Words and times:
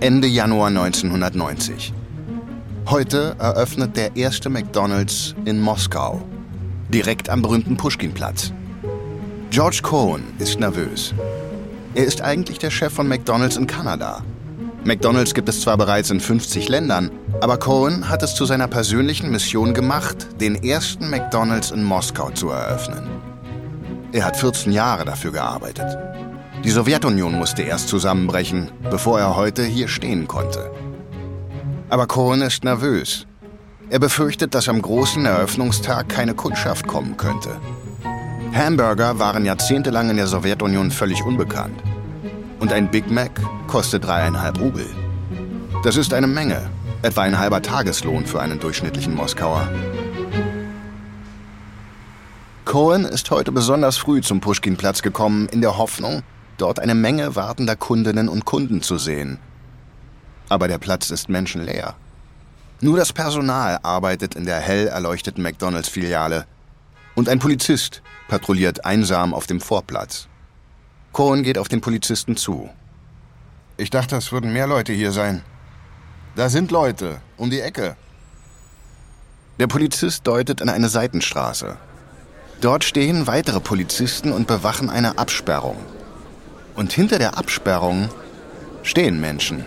Ende 0.00 0.28
Januar 0.28 0.68
1990. 0.68 1.92
Heute 2.88 3.34
eröffnet 3.40 3.96
der 3.96 4.14
erste 4.14 4.48
McDonald's 4.48 5.34
in 5.44 5.60
Moskau, 5.60 6.22
direkt 6.88 7.28
am 7.28 7.42
berühmten 7.42 7.76
Pushkinplatz. 7.76 8.52
George 9.50 9.80
Cohen 9.82 10.22
ist 10.38 10.60
nervös. 10.60 11.12
Er 11.96 12.04
ist 12.04 12.22
eigentlich 12.22 12.60
der 12.60 12.70
Chef 12.70 12.92
von 12.92 13.08
McDonald's 13.08 13.56
in 13.56 13.66
Kanada. 13.66 14.22
McDonald's 14.84 15.34
gibt 15.34 15.48
es 15.48 15.62
zwar 15.62 15.76
bereits 15.76 16.10
in 16.10 16.20
50 16.20 16.68
Ländern, 16.68 17.10
aber 17.40 17.58
Cohen 17.58 18.08
hat 18.08 18.22
es 18.22 18.36
zu 18.36 18.44
seiner 18.44 18.68
persönlichen 18.68 19.32
Mission 19.32 19.74
gemacht, 19.74 20.40
den 20.40 20.62
ersten 20.62 21.10
McDonald's 21.10 21.72
in 21.72 21.82
Moskau 21.82 22.30
zu 22.30 22.50
eröffnen. 22.50 23.02
Er 24.12 24.26
hat 24.26 24.36
14 24.36 24.70
Jahre 24.70 25.04
dafür 25.04 25.32
gearbeitet. 25.32 25.98
Die 26.64 26.70
Sowjetunion 26.70 27.38
musste 27.38 27.62
erst 27.62 27.88
zusammenbrechen, 27.88 28.70
bevor 28.90 29.20
er 29.20 29.36
heute 29.36 29.64
hier 29.64 29.88
stehen 29.88 30.26
konnte. 30.26 30.70
Aber 31.88 32.06
Cohen 32.06 32.42
ist 32.42 32.64
nervös. 32.64 33.26
Er 33.90 33.98
befürchtet, 33.98 34.54
dass 34.54 34.68
am 34.68 34.82
großen 34.82 35.24
Eröffnungstag 35.24 36.08
keine 36.08 36.34
Kundschaft 36.34 36.86
kommen 36.86 37.16
könnte. 37.16 37.56
Hamburger 38.52 39.18
waren 39.18 39.44
jahrzehntelang 39.44 40.10
in 40.10 40.16
der 40.16 40.26
Sowjetunion 40.26 40.90
völlig 40.90 41.22
unbekannt. 41.24 41.80
Und 42.60 42.72
ein 42.72 42.90
Big 42.90 43.10
Mac 43.10 43.30
kostet 43.68 44.04
dreieinhalb 44.04 44.60
Rubel. 44.60 44.86
Das 45.84 45.96
ist 45.96 46.12
eine 46.12 46.26
Menge, 46.26 46.68
etwa 47.02 47.22
ein 47.22 47.38
halber 47.38 47.62
Tageslohn 47.62 48.26
für 48.26 48.40
einen 48.40 48.58
durchschnittlichen 48.58 49.14
Moskauer. 49.14 49.68
Cohen 52.64 53.04
ist 53.04 53.30
heute 53.30 53.52
besonders 53.52 53.96
früh 53.96 54.20
zum 54.20 54.40
Pushkin-Platz 54.40 55.00
gekommen, 55.00 55.48
in 55.48 55.62
der 55.62 55.78
Hoffnung, 55.78 56.22
dort 56.60 56.78
eine 56.78 56.94
Menge 56.94 57.36
wartender 57.36 57.76
Kundinnen 57.76 58.28
und 58.28 58.44
Kunden 58.44 58.82
zu 58.82 58.98
sehen. 58.98 59.38
Aber 60.48 60.68
der 60.68 60.78
Platz 60.78 61.10
ist 61.10 61.28
menschenleer. 61.28 61.94
Nur 62.80 62.96
das 62.96 63.12
Personal 63.12 63.78
arbeitet 63.82 64.34
in 64.34 64.44
der 64.44 64.60
hell 64.60 64.86
erleuchteten 64.86 65.42
McDonalds-Filiale. 65.42 66.46
Und 67.14 67.28
ein 67.28 67.38
Polizist 67.38 68.02
patrouilliert 68.28 68.84
einsam 68.84 69.34
auf 69.34 69.46
dem 69.46 69.60
Vorplatz. 69.60 70.28
Cohen 71.12 71.42
geht 71.42 71.58
auf 71.58 71.68
den 71.68 71.80
Polizisten 71.80 72.36
zu. 72.36 72.70
Ich 73.76 73.90
dachte, 73.90 74.16
es 74.16 74.30
würden 74.30 74.52
mehr 74.52 74.66
Leute 74.66 74.92
hier 74.92 75.12
sein. 75.12 75.42
Da 76.36 76.48
sind 76.48 76.70
Leute, 76.70 77.20
um 77.36 77.50
die 77.50 77.60
Ecke. 77.60 77.96
Der 79.58 79.66
Polizist 79.66 80.26
deutet 80.26 80.60
in 80.60 80.68
eine 80.68 80.88
Seitenstraße. 80.88 81.76
Dort 82.60 82.84
stehen 82.84 83.26
weitere 83.26 83.60
Polizisten 83.60 84.32
und 84.32 84.46
bewachen 84.46 84.88
eine 84.90 85.18
Absperrung. 85.18 85.78
Und 86.78 86.92
hinter 86.92 87.18
der 87.18 87.36
Absperrung 87.36 88.08
stehen 88.84 89.20
Menschen. 89.20 89.64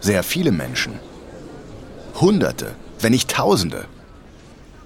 Sehr 0.00 0.22
viele 0.22 0.50
Menschen. 0.50 0.98
Hunderte, 2.18 2.74
wenn 3.00 3.12
nicht 3.12 3.30
Tausende. 3.30 3.84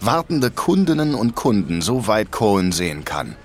Wartende 0.01 0.51
Kundinnen 0.51 1.15
und 1.15 1.37
Kunden, 1.37 1.81
soweit 1.81 2.33
Cohen 2.33 2.73
sehen 2.73 3.05
kann. 3.05 3.37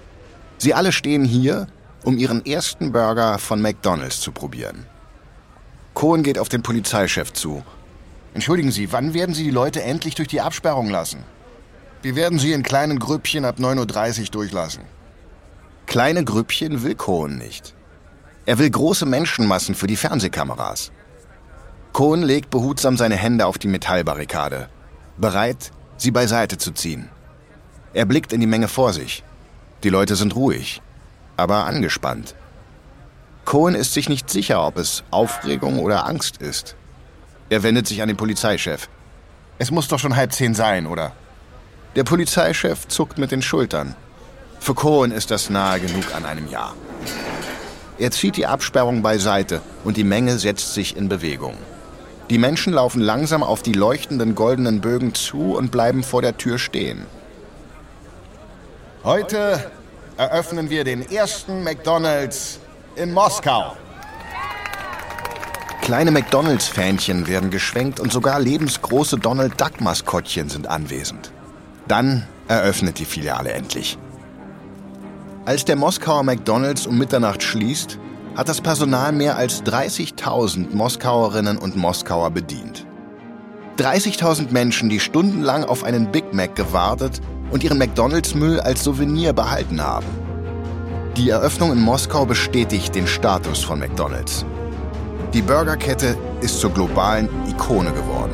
Sie 0.57 0.73
alle 0.73 0.91
stehen 0.91 1.23
hier, 1.23 1.67
um 2.03 2.17
ihren 2.17 2.43
ersten 2.47 2.91
Burger 2.91 3.37
von 3.37 3.61
McDonald's 3.61 4.21
zu 4.21 4.31
probieren. 4.31 4.87
Cohen 5.93 6.23
geht 6.23 6.39
auf 6.39 6.49
den 6.49 6.63
Polizeichef 6.63 7.31
zu. 7.31 7.63
Entschuldigen 8.33 8.71
Sie, 8.71 8.91
wann 8.91 9.13
werden 9.13 9.35
Sie 9.35 9.43
die 9.43 9.51
Leute 9.51 9.83
endlich 9.83 10.15
durch 10.15 10.29
die 10.29 10.41
Absperrung 10.41 10.89
lassen? 10.89 11.23
Wir 12.01 12.15
werden 12.15 12.39
sie 12.39 12.53
in 12.53 12.63
kleinen 12.63 12.97
Grüppchen 12.97 13.45
ab 13.45 13.59
9.30 13.59 14.21
Uhr 14.21 14.25
durchlassen. 14.31 14.94
Kleine 15.95 16.25
Grüppchen 16.25 16.83
will 16.83 16.95
Cohen 16.95 17.37
nicht. 17.37 17.73
Er 18.45 18.59
will 18.59 18.69
große 18.69 19.05
Menschenmassen 19.05 19.75
für 19.75 19.87
die 19.87 19.95
Fernsehkameras. 19.95 20.91
Cohen 21.93 22.21
legt 22.21 22.49
behutsam 22.49 22.97
seine 22.97 23.15
Hände 23.15 23.45
auf 23.45 23.57
die 23.57 23.69
Metallbarrikade, 23.69 24.67
bereit, 25.15 25.71
sie 25.95 26.11
beiseite 26.11 26.57
zu 26.57 26.73
ziehen. 26.73 27.07
Er 27.93 28.05
blickt 28.05 28.33
in 28.33 28.41
die 28.41 28.45
Menge 28.45 28.67
vor 28.67 28.91
sich. 28.91 29.23
Die 29.83 29.89
Leute 29.89 30.17
sind 30.17 30.35
ruhig, 30.35 30.81
aber 31.37 31.63
angespannt. 31.63 32.35
Cohen 33.45 33.73
ist 33.73 33.93
sich 33.93 34.09
nicht 34.09 34.29
sicher, 34.29 34.67
ob 34.67 34.77
es 34.77 35.05
Aufregung 35.11 35.79
oder 35.79 36.05
Angst 36.05 36.41
ist. 36.41 36.75
Er 37.49 37.63
wendet 37.63 37.87
sich 37.87 38.01
an 38.01 38.09
den 38.09 38.17
Polizeichef. 38.17 38.89
Es 39.59 39.71
muss 39.71 39.87
doch 39.87 39.99
schon 39.99 40.17
halb 40.17 40.33
zehn 40.33 40.55
sein, 40.55 40.87
oder? 40.87 41.13
Der 41.95 42.03
Polizeichef 42.03 42.85
zuckt 42.89 43.17
mit 43.17 43.31
den 43.31 43.41
Schultern. 43.41 43.95
Für 44.65 44.73
Cohen 44.73 45.11
ist 45.11 45.29
das 45.29 45.51
nahe 45.51 45.79
genug 45.79 46.15
an 46.15 46.25
einem 46.25 46.49
Jahr. 46.49 46.73
Er 47.99 48.09
zieht 48.09 48.35
die 48.35 48.47
Absperrung 48.47 49.03
beiseite 49.03 49.61
und 49.83 49.95
die 49.95 50.03
Menge 50.03 50.39
setzt 50.39 50.73
sich 50.73 50.97
in 50.97 51.07
Bewegung. 51.07 51.55
Die 52.31 52.39
Menschen 52.39 52.73
laufen 52.73 52.99
langsam 52.99 53.43
auf 53.43 53.61
die 53.61 53.73
leuchtenden 53.73 54.33
goldenen 54.33 54.81
Bögen 54.81 55.13
zu 55.13 55.55
und 55.55 55.69
bleiben 55.69 56.01
vor 56.01 56.23
der 56.23 56.37
Tür 56.37 56.57
stehen. 56.57 57.05
Heute 59.03 59.71
eröffnen 60.17 60.71
wir 60.71 60.83
den 60.83 61.11
ersten 61.11 61.63
McDonald's 61.63 62.57
in 62.95 63.13
Moskau. 63.13 63.77
Kleine 65.83 66.09
McDonalds-Fähnchen 66.09 67.27
werden 67.27 67.51
geschwenkt 67.51 67.99
und 67.99 68.11
sogar 68.11 68.39
lebensgroße 68.39 69.19
Donald 69.19 69.61
Duck-Maskottchen 69.61 70.49
sind 70.49 70.65
anwesend. 70.65 71.31
Dann 71.87 72.25
eröffnet 72.47 72.97
die 72.97 73.05
Filiale 73.05 73.51
endlich. 73.51 73.99
Als 75.45 75.63
der 75.63 75.75
Moskauer 75.75 76.23
McDonalds 76.23 76.87
um 76.87 76.97
Mitternacht 76.97 77.43
schließt, 77.43 77.99
hat 78.35 78.49
das 78.49 78.61
Personal 78.61 79.11
mehr 79.11 79.37
als 79.37 79.63
30.000 79.63 80.75
Moskauerinnen 80.75 81.59
und 81.59 81.75
Moskauer 81.75 82.31
bedient. 82.31 82.87
30.000 83.77 84.51
Menschen, 84.51 84.89
die 84.89 84.99
stundenlang 84.99 85.63
auf 85.63 85.83
einen 85.83 86.11
Big 86.11 86.33
Mac 86.33 86.55
gewartet 86.55 87.21
und 87.51 87.63
ihren 87.63 87.77
McDonalds-Müll 87.77 88.59
als 88.59 88.83
Souvenir 88.83 89.33
behalten 89.33 89.79
haben. 89.79 90.07
Die 91.15 91.29
Eröffnung 91.29 91.71
in 91.71 91.81
Moskau 91.81 92.25
bestätigt 92.25 92.95
den 92.95 93.05
Status 93.05 93.63
von 93.63 93.77
McDonalds. 93.77 94.45
Die 95.35 95.43
Burgerkette 95.43 96.17
ist 96.41 96.59
zur 96.59 96.71
globalen 96.71 97.29
Ikone 97.47 97.91
geworden. 97.91 98.33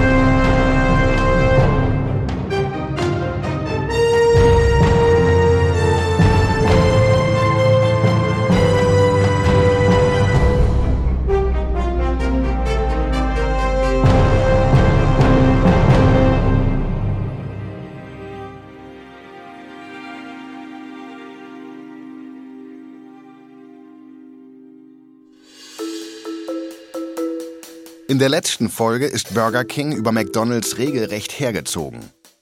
Der 28.21 28.29
letzten 28.29 28.69
Folge 28.69 29.07
ist 29.07 29.33
Burger 29.33 29.65
King 29.65 29.93
über 29.93 30.11
McDonald's 30.11 30.77
regelrecht 30.77 31.39
hergezogen 31.39 32.01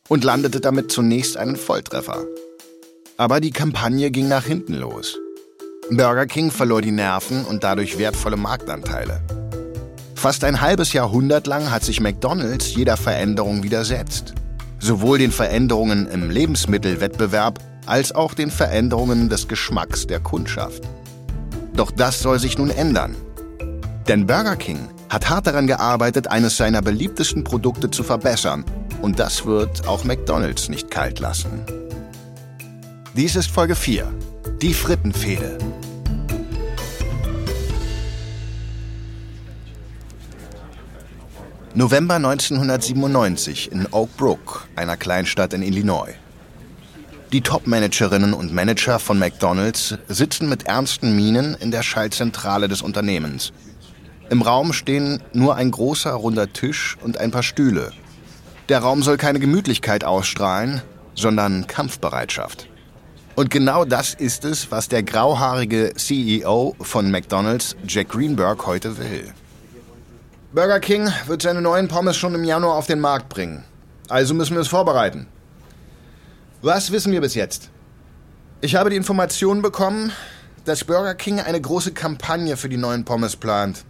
und 0.09 0.25
landete 0.25 0.59
damit 0.59 0.91
zunächst 0.91 1.37
einen 1.37 1.55
Volltreffer. 1.55 2.25
Aber 3.15 3.39
die 3.39 3.51
Kampagne 3.51 4.11
ging 4.11 4.27
nach 4.27 4.43
hinten 4.43 4.73
los. 4.73 5.17
Burger 5.89 6.25
King 6.25 6.51
verlor 6.51 6.81
die 6.81 6.91
Nerven 6.91 7.45
und 7.45 7.63
dadurch 7.63 7.97
wertvolle 7.97 8.35
Marktanteile. 8.35 9.21
Fast 10.15 10.43
ein 10.43 10.59
halbes 10.59 10.91
Jahrhundert 10.91 11.47
lang 11.47 11.71
hat 11.71 11.85
sich 11.85 12.01
McDonald's 12.01 12.75
jeder 12.75 12.97
Veränderung 12.97 13.63
widersetzt. 13.63 14.33
Sowohl 14.79 15.17
den 15.17 15.31
Veränderungen 15.31 16.07
im 16.07 16.29
Lebensmittelwettbewerb 16.29 17.59
als 17.85 18.11
auch 18.11 18.33
den 18.33 18.51
Veränderungen 18.51 19.29
des 19.29 19.47
Geschmacks 19.47 20.05
der 20.07 20.19
Kundschaft. 20.19 20.83
Doch 21.73 21.89
das 21.89 22.19
soll 22.19 22.37
sich 22.37 22.57
nun 22.57 22.69
ändern. 22.69 23.15
Denn 24.09 24.27
Burger 24.27 24.57
King 24.57 24.89
hat 25.09 25.29
hart 25.29 25.47
daran 25.47 25.67
gearbeitet, 25.67 26.27
eines 26.27 26.57
seiner 26.57 26.81
beliebtesten 26.81 27.43
Produkte 27.43 27.89
zu 27.89 28.03
verbessern. 28.03 28.63
Und 29.01 29.19
das 29.19 29.45
wird 29.45 29.87
auch 29.87 30.03
McDonald's 30.03 30.69
nicht 30.69 30.91
kalt 30.91 31.19
lassen. 31.19 31.63
Dies 33.15 33.35
ist 33.35 33.49
Folge 33.49 33.75
4. 33.75 34.07
Die 34.61 34.73
Frittenfehde. 34.73 35.57
November 41.73 42.15
1997 42.15 43.71
in 43.71 43.87
Oak 43.91 44.15
Brook, 44.17 44.67
einer 44.75 44.97
Kleinstadt 44.97 45.53
in 45.53 45.61
Illinois. 45.61 46.13
Die 47.31 47.41
Top-Managerinnen 47.41 48.33
und 48.33 48.53
Manager 48.53 48.99
von 48.99 49.19
McDonald's 49.19 49.95
sitzen 50.07 50.49
mit 50.49 50.63
ernsten 50.63 51.15
Mienen 51.15 51.55
in 51.59 51.69
der 51.69 51.83
Schaltzentrale 51.83 52.67
des 52.67 52.81
Unternehmens 52.81 53.53
Im 54.29 54.43
Raum 54.43 54.73
stehen 54.73 55.23
nur 55.33 55.55
ein 55.55 55.71
großer 55.71 56.11
runder 56.11 56.53
Tisch 56.53 56.97
und 57.01 57.17
ein 57.17 57.31
paar 57.31 57.41
Stühle. 57.41 57.91
Der 58.69 58.79
Raum 58.79 59.01
soll 59.01 59.17
keine 59.17 59.39
Gemütlichkeit 59.39 60.03
ausstrahlen, 60.03 60.83
sondern 61.15 61.65
Kampfbereitschaft. 61.65 62.67
Und 63.35 63.49
genau 63.49 63.85
das 63.85 64.13
ist 64.13 64.45
es, 64.45 64.71
was 64.71 64.87
der 64.87 65.01
grauhaarige 65.01 65.93
CEO 65.95 66.75
von 66.79 67.09
McDonald's, 67.09 67.75
Jack 67.87 68.09
Greenberg, 68.09 68.67
heute 68.67 68.99
will. 68.99 69.33
Burger 70.51 70.79
King 70.79 71.09
wird 71.25 71.41
seine 71.41 71.61
neuen 71.61 71.87
Pommes 71.87 72.15
schon 72.15 72.35
im 72.35 72.43
Januar 72.43 72.75
auf 72.75 72.85
den 72.85 72.99
Markt 72.99 73.29
bringen. 73.29 73.63
Also 74.09 74.35
müssen 74.35 74.55
wir 74.55 74.61
es 74.61 74.67
vorbereiten. 74.67 75.27
Was 76.61 76.91
wissen 76.91 77.11
wir 77.11 77.21
bis 77.21 77.33
jetzt? 77.33 77.69
Ich 78.61 78.75
habe 78.75 78.89
die 78.89 78.95
Information 78.95 79.61
bekommen, 79.63 80.11
dass 80.65 80.83
Burger 80.83 81.15
King 81.15 81.39
eine 81.39 81.61
große 81.61 81.93
Kampagne 81.93 82.57
für 82.57 82.69
die 82.69 82.77
neuen 82.77 83.05
Pommes 83.05 83.35
plant. 83.35 83.85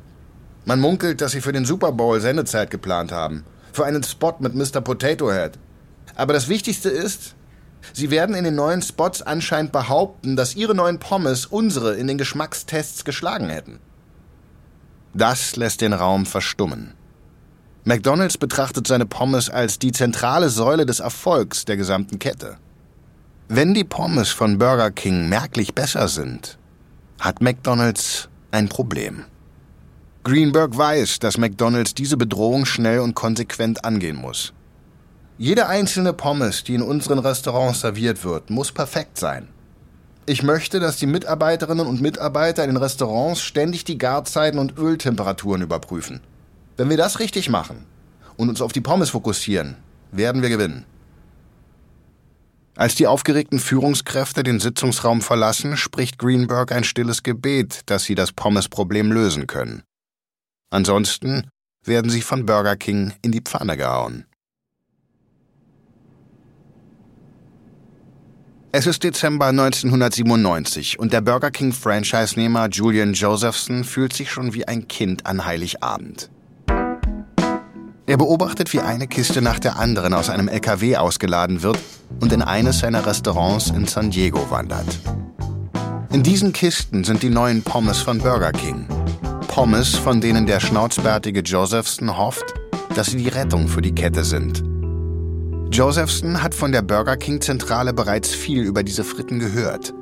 Man 0.69 0.81
munkelt, 0.81 1.19
dass 1.19 1.31
sie 1.31 1.41
für 1.41 1.51
den 1.51 1.65
Super 1.65 1.91
Bowl 1.91 2.21
Sendezeit 2.21 2.69
geplant 2.69 3.11
haben. 3.11 3.43
Für 3.73 3.85
einen 3.85 4.03
Spot 4.03 4.35
mit 4.37 4.53
Mr. 4.53 4.81
Potato 4.81 5.31
Head. 5.31 5.53
Aber 6.13 6.31
das 6.31 6.47
Wichtigste 6.47 6.89
ist, 6.89 7.33
sie 7.91 8.11
werden 8.11 8.35
in 8.35 8.43
den 8.43 8.53
neuen 8.53 8.83
Spots 8.83 9.23
anscheinend 9.23 9.71
behaupten, 9.71 10.35
dass 10.35 10.55
ihre 10.55 10.75
neuen 10.75 10.99
Pommes 10.99 11.47
unsere 11.47 11.95
in 11.95 12.05
den 12.05 12.19
Geschmackstests 12.19 13.03
geschlagen 13.03 13.49
hätten. 13.49 13.79
Das 15.15 15.55
lässt 15.55 15.81
den 15.81 15.93
Raum 15.93 16.27
verstummen. 16.27 16.93
McDonald's 17.83 18.37
betrachtet 18.37 18.85
seine 18.85 19.07
Pommes 19.07 19.49
als 19.49 19.79
die 19.79 19.91
zentrale 19.91 20.49
Säule 20.49 20.85
des 20.85 20.99
Erfolgs 20.99 21.65
der 21.65 21.77
gesamten 21.77 22.19
Kette. 22.19 22.57
Wenn 23.47 23.73
die 23.73 23.85
Pommes 23.85 24.29
von 24.29 24.59
Burger 24.59 24.91
King 24.91 25.29
merklich 25.29 25.73
besser 25.73 26.07
sind, 26.07 26.59
hat 27.19 27.41
McDonald's 27.41 28.29
ein 28.51 28.69
Problem. 28.69 29.25
Greenberg 30.29 30.77
weiß, 30.77 31.17
dass 31.17 31.39
McDonald's 31.39 31.95
diese 31.95 32.15
Bedrohung 32.15 32.67
schnell 32.67 32.99
und 32.99 33.15
konsequent 33.15 33.83
angehen 33.83 34.15
muss. 34.15 34.53
Jede 35.39 35.65
einzelne 35.65 36.13
Pommes, 36.13 36.63
die 36.63 36.75
in 36.75 36.83
unseren 36.83 37.17
Restaurants 37.17 37.79
serviert 37.79 38.23
wird, 38.23 38.51
muss 38.51 38.71
perfekt 38.71 39.17
sein. 39.17 39.47
Ich 40.27 40.43
möchte, 40.43 40.79
dass 40.79 40.97
die 40.97 41.07
Mitarbeiterinnen 41.07 41.87
und 41.87 41.99
Mitarbeiter 41.99 42.63
in 42.63 42.69
den 42.69 42.77
Restaurants 42.77 43.41
ständig 43.41 43.85
die 43.85 43.97
Garzeiten 43.97 44.59
und 44.59 44.77
Öltemperaturen 44.77 45.63
überprüfen. 45.63 46.19
Wenn 46.77 46.91
wir 46.91 46.97
das 46.97 47.17
richtig 47.17 47.49
machen 47.49 47.87
und 48.37 48.49
uns 48.49 48.61
auf 48.61 48.71
die 48.71 48.81
Pommes 48.81 49.09
fokussieren, 49.09 49.77
werden 50.11 50.43
wir 50.43 50.49
gewinnen. 50.49 50.85
Als 52.75 52.93
die 52.93 53.07
aufgeregten 53.07 53.57
Führungskräfte 53.57 54.43
den 54.43 54.59
Sitzungsraum 54.59 55.21
verlassen, 55.21 55.75
spricht 55.75 56.19
Greenberg 56.19 56.71
ein 56.71 56.83
stilles 56.83 57.23
Gebet, 57.23 57.79
dass 57.87 58.03
sie 58.03 58.13
das 58.13 58.31
Pommes-Problem 58.31 59.11
lösen 59.11 59.47
können. 59.47 59.81
Ansonsten 60.69 61.49
werden 61.83 62.11
sie 62.11 62.21
von 62.21 62.45
Burger 62.45 62.75
King 62.75 63.13
in 63.21 63.31
die 63.31 63.41
Pfanne 63.41 63.77
gehauen. 63.77 64.25
Es 68.71 68.85
ist 68.85 69.03
Dezember 69.03 69.47
1997 69.47 70.99
und 70.99 71.11
der 71.11 71.21
Burger 71.21 71.49
King 71.49 71.73
Franchise-Nehmer 71.73 72.69
Julian 72.69 73.13
Josephson 73.13 73.83
fühlt 73.83 74.13
sich 74.13 74.29
schon 74.29 74.53
wie 74.53 74.67
ein 74.67 74.87
Kind 74.87 75.25
an 75.25 75.43
Heiligabend. 75.43 76.29
Er 78.05 78.17
beobachtet, 78.17 78.71
wie 78.73 78.79
eine 78.79 79.07
Kiste 79.07 79.41
nach 79.41 79.57
der 79.57 79.77
anderen 79.77 80.13
aus 80.13 80.29
einem 80.29 80.47
LKW 80.47 80.97
ausgeladen 80.97 81.63
wird 81.63 81.79
und 82.19 82.31
in 82.31 82.43
eines 82.43 82.79
seiner 82.79 83.07
Restaurants 83.07 83.71
in 83.71 83.87
San 83.87 84.11
Diego 84.11 84.51
wandert. 84.51 84.99
In 86.11 86.21
diesen 86.21 86.53
Kisten 86.53 87.03
sind 87.03 87.23
die 87.23 87.29
neuen 87.29 87.63
Pommes 87.63 87.99
von 87.99 88.19
Burger 88.19 88.51
King. 88.51 88.87
Pommes, 89.59 89.93
von 89.93 90.21
denen 90.21 90.45
der 90.45 90.61
schnauzbärtige 90.61 91.41
Josephson 91.41 92.17
hofft, 92.17 92.53
dass 92.95 93.07
sie 93.07 93.17
die 93.17 93.27
Rettung 93.27 93.67
für 93.67 93.81
die 93.81 93.93
Kette 93.93 94.23
sind. 94.23 94.63
Josephson 95.69 96.41
hat 96.41 96.55
von 96.55 96.71
der 96.71 96.81
Burger 96.81 97.17
King-Zentrale 97.17 97.91
bereits 97.91 98.33
viel 98.33 98.63
über 98.63 98.83
diese 98.83 99.03
Fritten 99.03 99.37
gehört. 99.39 99.93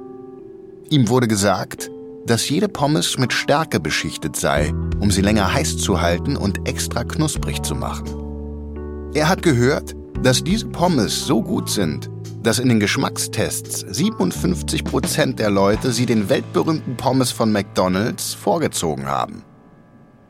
Ihm 0.92 1.10
wurde 1.10 1.28
gesagt, 1.28 1.90
dass 2.28 2.48
jede 2.48 2.70
Pommes 2.70 3.18
mit 3.18 3.34
Stärke 3.34 3.80
beschichtet 3.80 4.36
sei, 4.36 4.72
um 5.00 5.10
sie 5.10 5.22
länger 5.22 5.52
heiß 5.52 5.80
zu 5.80 6.02
halten 6.02 6.38
und 6.38 6.70
extra 6.70 7.04
knusprig 7.04 7.64
zu 7.64 7.74
machen. 7.74 9.10
Er 9.16 9.28
hat 9.28 9.42
gehört, 9.42 9.96
dass 10.22 10.44
diese 10.44 10.68
Pommes 10.68 11.26
so 11.26 11.42
gut 11.42 11.68
sind, 11.68 12.12
dass 12.48 12.60
in 12.60 12.70
den 12.70 12.80
Geschmackstests 12.80 13.82
57 13.82 14.86
Prozent 14.86 15.38
der 15.38 15.50
Leute 15.50 15.92
sie 15.92 16.06
den 16.06 16.30
weltberühmten 16.30 16.96
Pommes 16.96 17.30
von 17.30 17.52
McDonald's 17.52 18.34
vorgezogen 18.34 19.06
haben. 19.06 19.44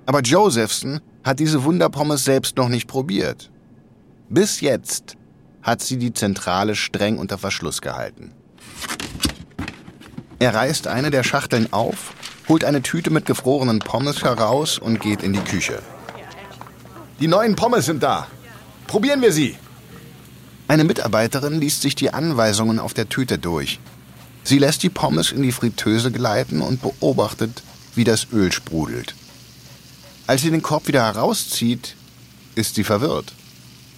Aber 0.08 0.22
Josephson 0.22 1.00
hat 1.24 1.38
diese 1.38 1.64
Wunderpommes 1.64 2.24
selbst 2.24 2.58
noch 2.58 2.70
nicht 2.70 2.88
probiert. 2.88 3.52
Bis 4.30 4.62
jetzt 4.62 5.16
hat 5.62 5.84
sie 5.84 5.98
die 5.98 6.12
Zentrale 6.12 6.76
streng 6.76 7.20
unter 7.20 7.38
Verschluss 7.38 7.82
gehalten. 7.82 8.34
Er 10.40 10.56
reißt 10.56 10.88
eine 10.88 11.12
der 11.12 11.22
Schachteln 11.22 11.72
auf, 11.72 12.16
holt 12.50 12.64
eine 12.64 12.82
Tüte 12.82 13.12
mit 13.12 13.28
gefrorenen 13.28 13.78
Pommes 13.78 14.24
heraus 14.24 14.80
und 14.80 15.02
geht 15.02 15.22
in 15.22 15.34
die 15.34 15.44
Küche. 15.44 15.84
Die 17.20 17.28
neuen 17.28 17.56
Pommes 17.56 17.86
sind 17.86 18.02
da. 18.02 18.26
Probieren 18.88 19.22
wir 19.22 19.32
sie. 19.32 19.56
Eine 20.68 20.84
Mitarbeiterin 20.84 21.60
liest 21.60 21.82
sich 21.82 21.96
die 21.96 22.14
Anweisungen 22.14 22.80
auf 22.80 22.94
der 22.94 23.08
Tüte 23.08 23.38
durch. 23.38 23.80
Sie 24.44 24.60
lässt 24.60 24.84
die 24.84 24.90
Pommes 24.90 25.32
in 25.32 25.44
die 25.44 25.52
Fritteuse 25.52 26.12
gleiten 26.12 26.62
und 26.62 26.82
beobachtet, 26.82 27.64
wie 27.96 28.04
das 28.04 28.28
Öl 28.32 28.52
sprudelt. 28.52 29.16
Als 30.26 30.42
sie 30.42 30.52
den 30.52 30.62
Korb 30.62 30.88
wieder 30.88 31.06
herauszieht, 31.06 31.96
ist 32.56 32.76
sie 32.76 32.84
verwirrt. 32.84 33.34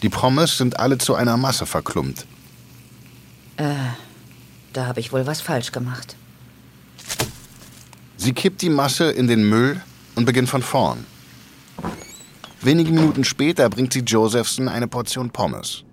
Die 0.03 0.09
Pommes 0.09 0.57
sind 0.57 0.79
alle 0.79 0.97
zu 0.97 1.15
einer 1.15 1.37
Masse 1.37 1.65
verklumpt. 1.65 2.25
Äh, 3.57 3.73
da 4.73 4.85
habe 4.85 4.99
ich 4.99 5.11
wohl 5.11 5.25
was 5.25 5.41
falsch 5.41 5.71
gemacht. 5.71 6.15
Sie 8.17 8.33
kippt 8.33 8.61
die 8.61 8.69
Masse 8.69 9.11
in 9.11 9.27
den 9.27 9.47
Müll 9.47 9.81
und 10.15 10.25
beginnt 10.25 10.49
von 10.49 10.61
vorn. 10.61 11.05
Wenige 12.61 12.91
Minuten 12.91 13.23
später 13.23 13.69
bringt 13.69 13.93
sie 13.93 14.01
Josephson 14.01 14.67
eine 14.67 14.87
Portion 14.87 15.31
Pommes. 15.31 15.83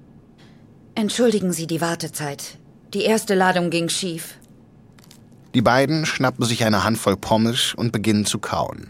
Entschuldigen 0.99 1.53
Sie 1.53 1.67
die 1.67 1.83
Wartezeit. 1.83 2.57
Die 2.95 3.03
erste 3.03 3.35
Ladung 3.35 3.69
ging 3.69 3.91
schief. 3.91 4.39
Die 5.55 5.61
beiden 5.61 6.07
schnappen 6.07 6.47
sich 6.47 6.65
eine 6.65 6.85
Handvoll 6.85 7.19
Pommes 7.19 7.75
und 7.75 7.93
beginnen 7.93 8.25
zu 8.25 8.39
kauen. 8.39 8.89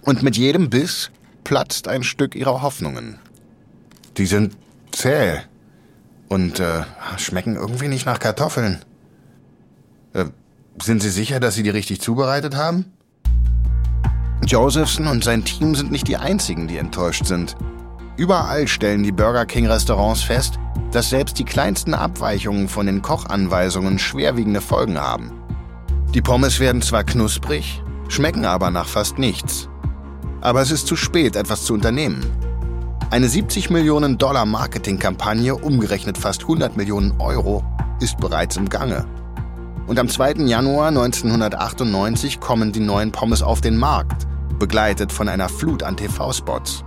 Und 0.00 0.22
mit 0.22 0.38
jedem 0.38 0.70
Biss 0.70 1.10
platzt 1.44 1.88
ein 1.88 2.04
Stück 2.04 2.36
ihrer 2.36 2.62
Hoffnungen. 2.62 3.18
Die 4.16 4.24
sind 4.24 4.56
zäh 4.92 5.40
und 6.28 6.58
äh, 6.58 6.84
schmecken 7.18 7.56
irgendwie 7.56 7.88
nicht 7.88 8.06
nach 8.06 8.18
Kartoffeln. 8.18 8.82
Äh, 10.14 10.24
sind 10.80 11.02
Sie 11.02 11.10
sicher, 11.10 11.38
dass 11.38 11.54
Sie 11.54 11.62
die 11.62 11.68
richtig 11.68 12.00
zubereitet 12.00 12.56
haben? 12.56 12.86
Josephson 14.46 15.06
und 15.06 15.22
sein 15.22 15.44
Team 15.44 15.74
sind 15.74 15.92
nicht 15.92 16.08
die 16.08 16.16
einzigen, 16.16 16.66
die 16.66 16.78
enttäuscht 16.78 17.26
sind. 17.26 17.56
Überall 18.16 18.66
stellen 18.68 19.02
die 19.02 19.12
Burger 19.12 19.44
King 19.44 19.66
Restaurants 19.66 20.22
fest, 20.22 20.58
dass 20.96 21.10
selbst 21.10 21.38
die 21.38 21.44
kleinsten 21.44 21.92
Abweichungen 21.92 22.68
von 22.68 22.86
den 22.86 23.02
Kochanweisungen 23.02 23.98
schwerwiegende 23.98 24.62
Folgen 24.62 24.98
haben. 24.98 25.30
Die 26.14 26.22
Pommes 26.22 26.58
werden 26.58 26.80
zwar 26.80 27.04
knusprig, 27.04 27.82
schmecken 28.08 28.46
aber 28.46 28.70
nach 28.70 28.88
fast 28.88 29.18
nichts. 29.18 29.68
Aber 30.40 30.62
es 30.62 30.70
ist 30.70 30.86
zu 30.86 30.96
spät, 30.96 31.36
etwas 31.36 31.64
zu 31.64 31.74
unternehmen. 31.74 32.24
Eine 33.10 33.28
70 33.28 33.68
Millionen 33.68 34.16
Dollar 34.16 34.46
Marketingkampagne, 34.46 35.54
umgerechnet 35.54 36.16
fast 36.16 36.44
100 36.44 36.78
Millionen 36.78 37.12
Euro, 37.20 37.62
ist 38.00 38.16
bereits 38.16 38.56
im 38.56 38.70
Gange. 38.70 39.04
Und 39.86 39.98
am 39.98 40.08
2. 40.08 40.46
Januar 40.46 40.88
1998 40.88 42.40
kommen 42.40 42.72
die 42.72 42.80
neuen 42.80 43.12
Pommes 43.12 43.42
auf 43.42 43.60
den 43.60 43.76
Markt, 43.76 44.26
begleitet 44.58 45.12
von 45.12 45.28
einer 45.28 45.50
Flut 45.50 45.82
an 45.82 45.98
TV-Spots. 45.98 46.84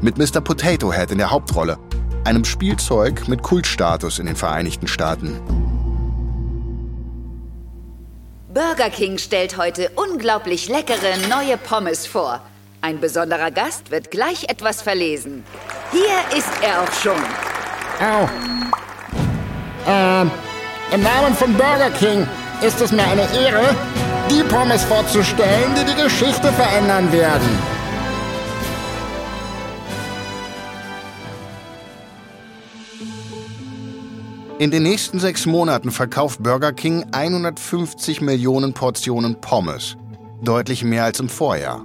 Mit 0.00 0.18
Mr. 0.18 0.40
Potato 0.40 0.92
Head 0.92 1.12
in 1.12 1.18
der 1.18 1.30
Hauptrolle, 1.30 1.78
einem 2.24 2.44
Spielzeug 2.44 3.28
mit 3.28 3.42
Kultstatus 3.42 4.18
in 4.18 4.26
den 4.26 4.36
Vereinigten 4.36 4.88
Staaten. 4.88 5.40
Burger 8.52 8.90
King 8.90 9.18
stellt 9.18 9.56
heute 9.56 9.90
unglaublich 9.96 10.68
leckere 10.68 11.16
neue 11.28 11.56
Pommes 11.56 12.06
vor. 12.06 12.40
Ein 12.82 13.00
besonderer 13.00 13.50
Gast 13.50 13.90
wird 13.90 14.10
gleich 14.10 14.48
etwas 14.48 14.82
verlesen. 14.82 15.44
Hier 15.90 16.38
ist 16.38 16.50
er 16.62 16.82
auch 16.82 16.92
schon. 16.92 17.22
Au. 18.00 18.28
Ähm, 19.86 20.30
im 20.92 21.02
Namen 21.02 21.34
von 21.34 21.54
Burger 21.54 21.90
King 21.98 22.26
ist 22.60 22.80
es 22.80 22.92
mir 22.92 23.04
eine 23.04 23.22
Ehre, 23.22 23.74
die 24.30 24.42
Pommes 24.44 24.84
vorzustellen, 24.84 25.74
die 25.74 25.84
die 25.84 26.02
Geschichte 26.02 26.52
verändern 26.52 27.10
werden. 27.12 27.58
In 34.62 34.70
den 34.70 34.84
nächsten 34.84 35.18
sechs 35.18 35.44
Monaten 35.44 35.90
verkauft 35.90 36.40
Burger 36.40 36.72
King 36.72 37.04
150 37.10 38.20
Millionen 38.20 38.74
Portionen 38.74 39.40
Pommes. 39.40 39.96
Deutlich 40.40 40.84
mehr 40.84 41.02
als 41.02 41.18
im 41.18 41.28
Vorjahr. 41.28 41.84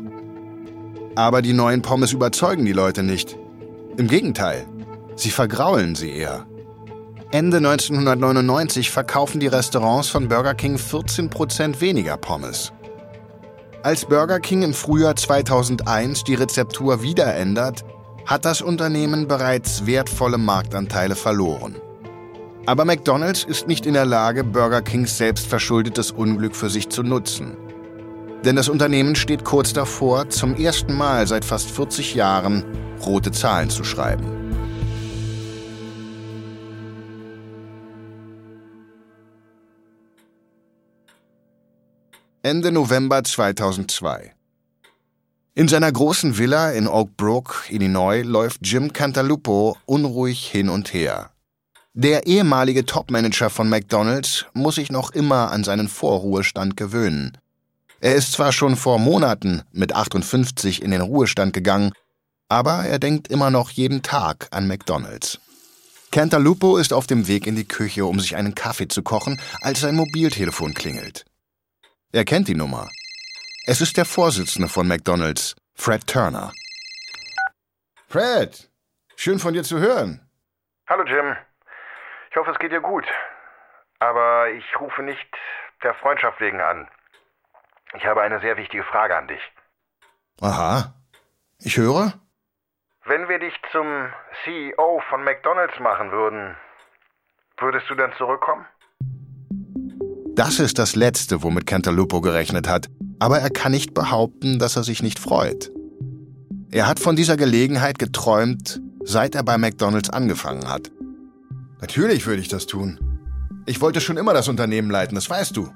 Aber 1.15 1.41
die 1.41 1.53
neuen 1.53 1.81
Pommes 1.81 2.13
überzeugen 2.13 2.65
die 2.65 2.73
Leute 2.73 3.01
nicht. 3.01 3.35
Im 3.97 4.07
Gegenteil, 4.07 4.67
sie 5.15 5.31
vergraulen 5.31 5.95
sie 5.95 6.11
eher. 6.11 6.45
Ende 7.31 7.57
1999 7.57 8.91
verkaufen 8.91 9.39
die 9.39 9.47
Restaurants 9.47 10.09
von 10.09 10.27
Burger 10.27 10.53
King 10.53 10.75
14% 10.75 11.81
weniger 11.81 12.17
Pommes. 12.17 12.73
Als 13.81 14.05
Burger 14.05 14.39
King 14.39 14.61
im 14.61 14.75
Frühjahr 14.75 15.15
2001 15.15 16.25
die 16.25 16.35
Rezeptur 16.35 17.01
wieder 17.01 17.33
ändert, 17.33 17.83
hat 18.27 18.45
das 18.45 18.61
Unternehmen 18.61 19.27
bereits 19.27 19.87
wertvolle 19.87 20.37
Marktanteile 20.37 21.15
verloren. 21.15 21.75
Aber 22.67 22.83
McDonald's 22.83 23.45
ist 23.45 23.69
nicht 23.69 23.85
in 23.85 23.93
der 23.93 24.03
Lage, 24.03 24.43
Burger 24.43 24.81
Kings 24.81 25.17
selbstverschuldetes 25.17 26.11
Unglück 26.11 26.53
für 26.53 26.69
sich 26.69 26.89
zu 26.89 27.01
nutzen. 27.01 27.55
Denn 28.43 28.57
das 28.57 28.67
Unternehmen 28.67 29.15
steht 29.15 29.45
kurz 29.45 29.71
davor, 29.71 30.29
zum 30.29 30.53
ersten 30.53 30.93
Mal 30.93 31.25
seit 31.27 31.45
fast 31.45 31.71
40 31.71 32.13
Jahren 32.13 32.65
rote 33.05 33.31
Zahlen 33.31 33.69
zu 33.69 33.85
schreiben. 33.85 34.25
Ende 42.43 42.73
November 42.73 43.23
2002. 43.23 44.33
In 45.55 45.69
seiner 45.69 45.91
großen 45.91 46.37
Villa 46.37 46.71
in 46.71 46.89
Oak 46.89 47.15
Brook, 47.15 47.63
Illinois, 47.69 48.23
läuft 48.23 48.59
Jim 48.61 48.91
Cantalupo 48.91 49.77
unruhig 49.85 50.45
hin 50.51 50.67
und 50.67 50.93
her. 50.93 51.31
Der 51.99 52.27
ehemalige 52.27 52.85
Topmanager 52.85 53.49
von 53.49 53.69
McDonald's 53.69 54.45
muss 54.53 54.75
sich 54.75 54.91
noch 54.91 55.09
immer 55.09 55.51
an 55.51 55.63
seinen 55.63 55.87
Vorruhestand 55.87 56.77
gewöhnen. 56.77 57.35
Er 58.01 58.13
ist 58.13 58.33
zwar 58.33 58.51
schon 58.51 58.75
vor 58.75 58.99
Monaten 58.99 59.63
mit 59.71 59.95
58 59.95 60.83
in 60.83 60.91
den 60.91 61.01
Ruhestand 61.01 61.53
gegangen, 61.53 61.91
aber 62.49 62.85
er 62.85 62.99
denkt 62.99 63.29
immer 63.29 63.49
noch 63.49 63.71
jeden 63.71 64.03
Tag 64.03 64.47
an 64.51 64.67
McDonald's. 64.67 65.39
Cantalupo 66.11 66.77
ist 66.77 66.93
auf 66.93 67.07
dem 67.07 67.27
Weg 67.27 67.47
in 67.47 67.55
die 67.55 67.67
Küche, 67.67 68.05
um 68.05 68.19
sich 68.19 68.35
einen 68.35 68.53
Kaffee 68.53 68.87
zu 68.87 69.01
kochen, 69.01 69.41
als 69.61 69.79
sein 69.79 69.95
Mobiltelefon 69.95 70.75
klingelt. 70.75 71.25
Er 72.11 72.25
kennt 72.25 72.47
die 72.47 72.53
Nummer. 72.53 72.87
Es 73.65 73.81
ist 73.81 73.97
der 73.97 74.05
Vorsitzende 74.05 74.69
von 74.69 74.87
McDonald's, 74.87 75.55
Fred 75.73 76.05
Turner. 76.05 76.53
Fred, 78.07 78.69
schön 79.15 79.39
von 79.39 79.55
dir 79.55 79.63
zu 79.63 79.79
hören. 79.79 80.21
Hallo 80.87 81.03
Jim. 81.03 81.35
Ich 82.37 82.39
hoffe, 82.39 82.51
es 82.51 82.59
geht 82.59 82.71
dir 82.71 82.81
gut. 82.81 83.03
Aber 83.97 84.51
ich 84.51 84.63
rufe 84.79 85.01
nicht 85.01 85.27
der 85.81 85.95
Freundschaft 85.95 86.39
wegen 86.39 86.61
an. 86.61 86.87
Ich 87.95 88.05
habe 88.05 88.21
eine 88.21 88.39
sehr 88.41 88.57
wichtige 88.57 88.83
Frage 88.83 89.17
an 89.17 89.27
dich. 89.27 89.41
Aha. 90.39 90.93
Ich 91.57 91.77
höre. 91.77 92.13
Wenn 93.05 93.27
wir 93.27 93.39
dich 93.39 93.55
zum 93.71 94.13
CEO 94.43 95.01
von 95.09 95.23
McDonald's 95.23 95.79
machen 95.79 96.11
würden, 96.11 96.55
würdest 97.57 97.89
du 97.89 97.95
dann 97.95 98.13
zurückkommen? 98.19 98.67
Das 100.35 100.59
ist 100.59 100.77
das 100.77 100.95
Letzte, 100.95 101.41
womit 101.41 101.65
Cantalupo 101.65 102.21
gerechnet 102.21 102.67
hat, 102.69 102.85
aber 103.19 103.39
er 103.39 103.49
kann 103.49 103.71
nicht 103.71 103.95
behaupten, 103.95 104.59
dass 104.59 104.75
er 104.75 104.83
sich 104.83 105.01
nicht 105.01 105.17
freut. 105.17 105.71
Er 106.69 106.85
hat 106.85 106.99
von 106.99 107.15
dieser 107.15 107.35
Gelegenheit 107.35 107.97
geträumt, 107.97 108.79
seit 109.03 109.33
er 109.33 109.41
bei 109.41 109.57
McDonald's 109.57 110.11
angefangen 110.11 110.69
hat. 110.69 110.91
Natürlich 111.79 112.25
würde 112.25 112.41
ich 112.41 112.47
das 112.47 112.65
tun. 112.65 112.99
Ich 113.65 113.81
wollte 113.81 114.01
schon 114.01 114.17
immer 114.17 114.33
das 114.33 114.47
Unternehmen 114.47 114.89
leiten, 114.89 115.15
das 115.15 115.29
weißt 115.29 115.55
du. 115.55 115.71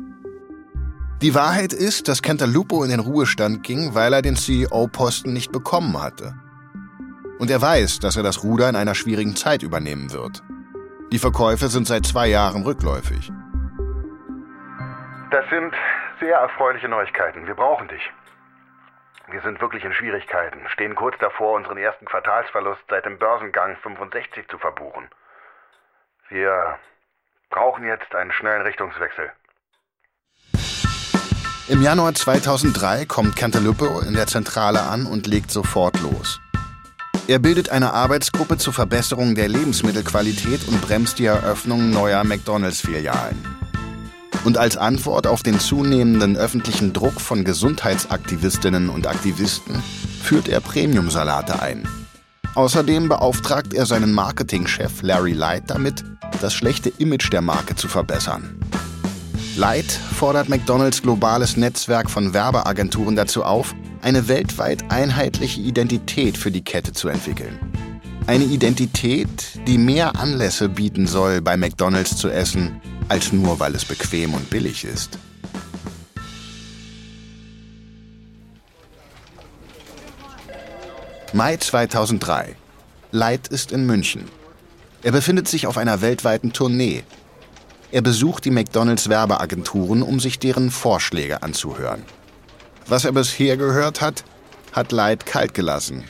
Die 1.22 1.36
Wahrheit 1.36 1.74
ist, 1.74 2.08
dass 2.08 2.24
Cantalupo 2.24 2.84
in 2.84 2.89
den 2.89 3.00
Ruhestand 3.00 3.62
ging, 3.62 3.93
weil 3.93 4.12
er 4.12 4.24
den 4.24 4.36
CEO-Posten 4.36 5.31
nicht 5.34 5.51
bekommen 5.51 6.01
hatte. 6.01 6.34
Und 7.38 7.51
er 7.51 7.62
weiß, 7.62 8.00
dass 8.00 8.17
er 8.17 8.24
das 8.24 8.43
Ruder 8.43 8.70
in 8.70 8.75
einer 8.75 8.96
schwierigen 8.96 9.36
Zeit 9.36 9.62
übernehmen 9.62 10.12
wird. 10.12 10.41
Die 11.12 11.20
Verkäufe 11.20 11.67
sind 11.67 11.86
seit 11.86 12.05
zwei 12.08 12.27
Jahren 12.27 12.63
rückläufig. 12.63 13.31
Das 15.29 15.48
sind 15.50 15.74
sehr 16.20 16.38
erfreuliche 16.38 16.88
Neuigkeiten. 16.88 17.46
Wir 17.46 17.55
brauchen 17.55 17.88
dich. 17.88 18.10
Wir 19.29 19.41
sind 19.41 19.62
wirklich 19.62 19.84
in 19.84 19.93
Schwierigkeiten, 19.93 20.60
stehen 20.70 20.96
kurz 20.96 21.17
davor, 21.20 21.53
unseren 21.53 21.77
ersten 21.77 22.05
Quartalsverlust 22.05 22.81
seit 22.89 23.05
dem 23.05 23.20
Börsengang 23.20 23.77
65 23.84 24.48
zu 24.50 24.58
verbuchen. 24.58 25.08
Wir 26.31 26.79
brauchen 27.50 27.85
jetzt 27.85 28.15
einen 28.15 28.31
schnellen 28.31 28.61
Richtungswechsel. 28.61 29.31
Im 31.67 31.81
Januar 31.81 32.13
2003 32.13 33.05
kommt 33.05 33.35
Cantalupe 33.35 34.05
in 34.07 34.13
der 34.13 34.27
Zentrale 34.27 34.81
an 34.81 35.05
und 35.05 35.27
legt 35.27 35.51
sofort 35.51 36.00
los. 36.00 36.39
Er 37.27 37.39
bildet 37.39 37.69
eine 37.69 37.91
Arbeitsgruppe 37.93 38.57
zur 38.57 38.71
Verbesserung 38.71 39.35
der 39.35 39.50
Lebensmittelqualität 39.50 40.69
und 40.69 40.81
bremst 40.81 41.19
die 41.19 41.25
Eröffnung 41.25 41.89
neuer 41.89 42.23
McDonalds-Filialen. 42.23 43.45
Und 44.45 44.57
als 44.57 44.77
Antwort 44.77 45.27
auf 45.27 45.43
den 45.43 45.59
zunehmenden 45.59 46.38
öffentlichen 46.38 46.93
Druck 46.93 47.19
von 47.19 47.43
Gesundheitsaktivistinnen 47.43 48.89
und 48.89 49.05
Aktivisten 49.05 49.83
führt 50.23 50.47
er 50.47 50.61
Premiumsalate 50.61 51.61
ein. 51.61 52.00
Außerdem 52.53 53.08
beauftragt 53.08 53.74
er 53.74 53.86
seinen 53.86 54.12
Marketingchef 54.12 55.01
Larry 55.03 55.31
Light 55.31 55.63
damit, 55.67 56.03
das 56.41 56.53
schlechte 56.53 56.89
Image 56.89 57.31
der 57.31 57.41
Marke 57.41 57.75
zu 57.75 57.88
verbessern. 57.88 58.60
Light 59.55 59.91
fordert 59.91 60.50
McDonalds 60.50 61.01
globales 61.01 61.55
Netzwerk 61.55 62.10
von 62.10 62.34
Werbeagenturen 62.34 63.15
dazu 63.15 63.43
auf, 63.43 63.74
eine 64.01 64.27
weltweit 64.27 64.91
einheitliche 64.91 65.62
Identität 65.62 66.38
für 66.38 66.51
die 66.51 66.63
Kette 66.63 66.91
zu 66.91 67.08
entwickeln. 67.08 67.58
Eine 68.27 68.43
Identität, 68.46 69.60
die 69.67 69.77
mehr 69.77 70.20
Anlässe 70.20 70.67
bieten 70.67 71.08
soll, 71.08 71.41
bei 71.41 71.55
McDonalds 71.55 72.17
zu 72.17 72.29
essen, 72.29 72.81
als 73.08 73.31
nur 73.31 73.60
weil 73.60 73.75
es 73.75 73.86
bequem 73.86 74.34
und 74.34 74.50
billig 74.50 74.84
ist. 74.84 75.17
Mai 81.33 81.55
2003. 81.55 82.57
Light 83.11 83.47
ist 83.47 83.71
in 83.71 83.85
München. 83.85 84.25
Er 85.01 85.13
befindet 85.13 85.47
sich 85.47 85.65
auf 85.65 85.77
einer 85.77 86.01
weltweiten 86.01 86.51
Tournee. 86.51 87.03
Er 87.89 88.01
besucht 88.01 88.43
die 88.43 88.51
McDonalds 88.51 89.07
Werbeagenturen, 89.07 90.03
um 90.03 90.19
sich 90.19 90.39
deren 90.39 90.71
Vorschläge 90.71 91.41
anzuhören. 91.41 92.03
Was 92.85 93.05
er 93.05 93.13
bisher 93.13 93.55
gehört 93.55 94.01
hat, 94.01 94.25
hat 94.73 94.91
Light 94.91 95.25
kalt 95.25 95.53
gelassen. 95.53 96.03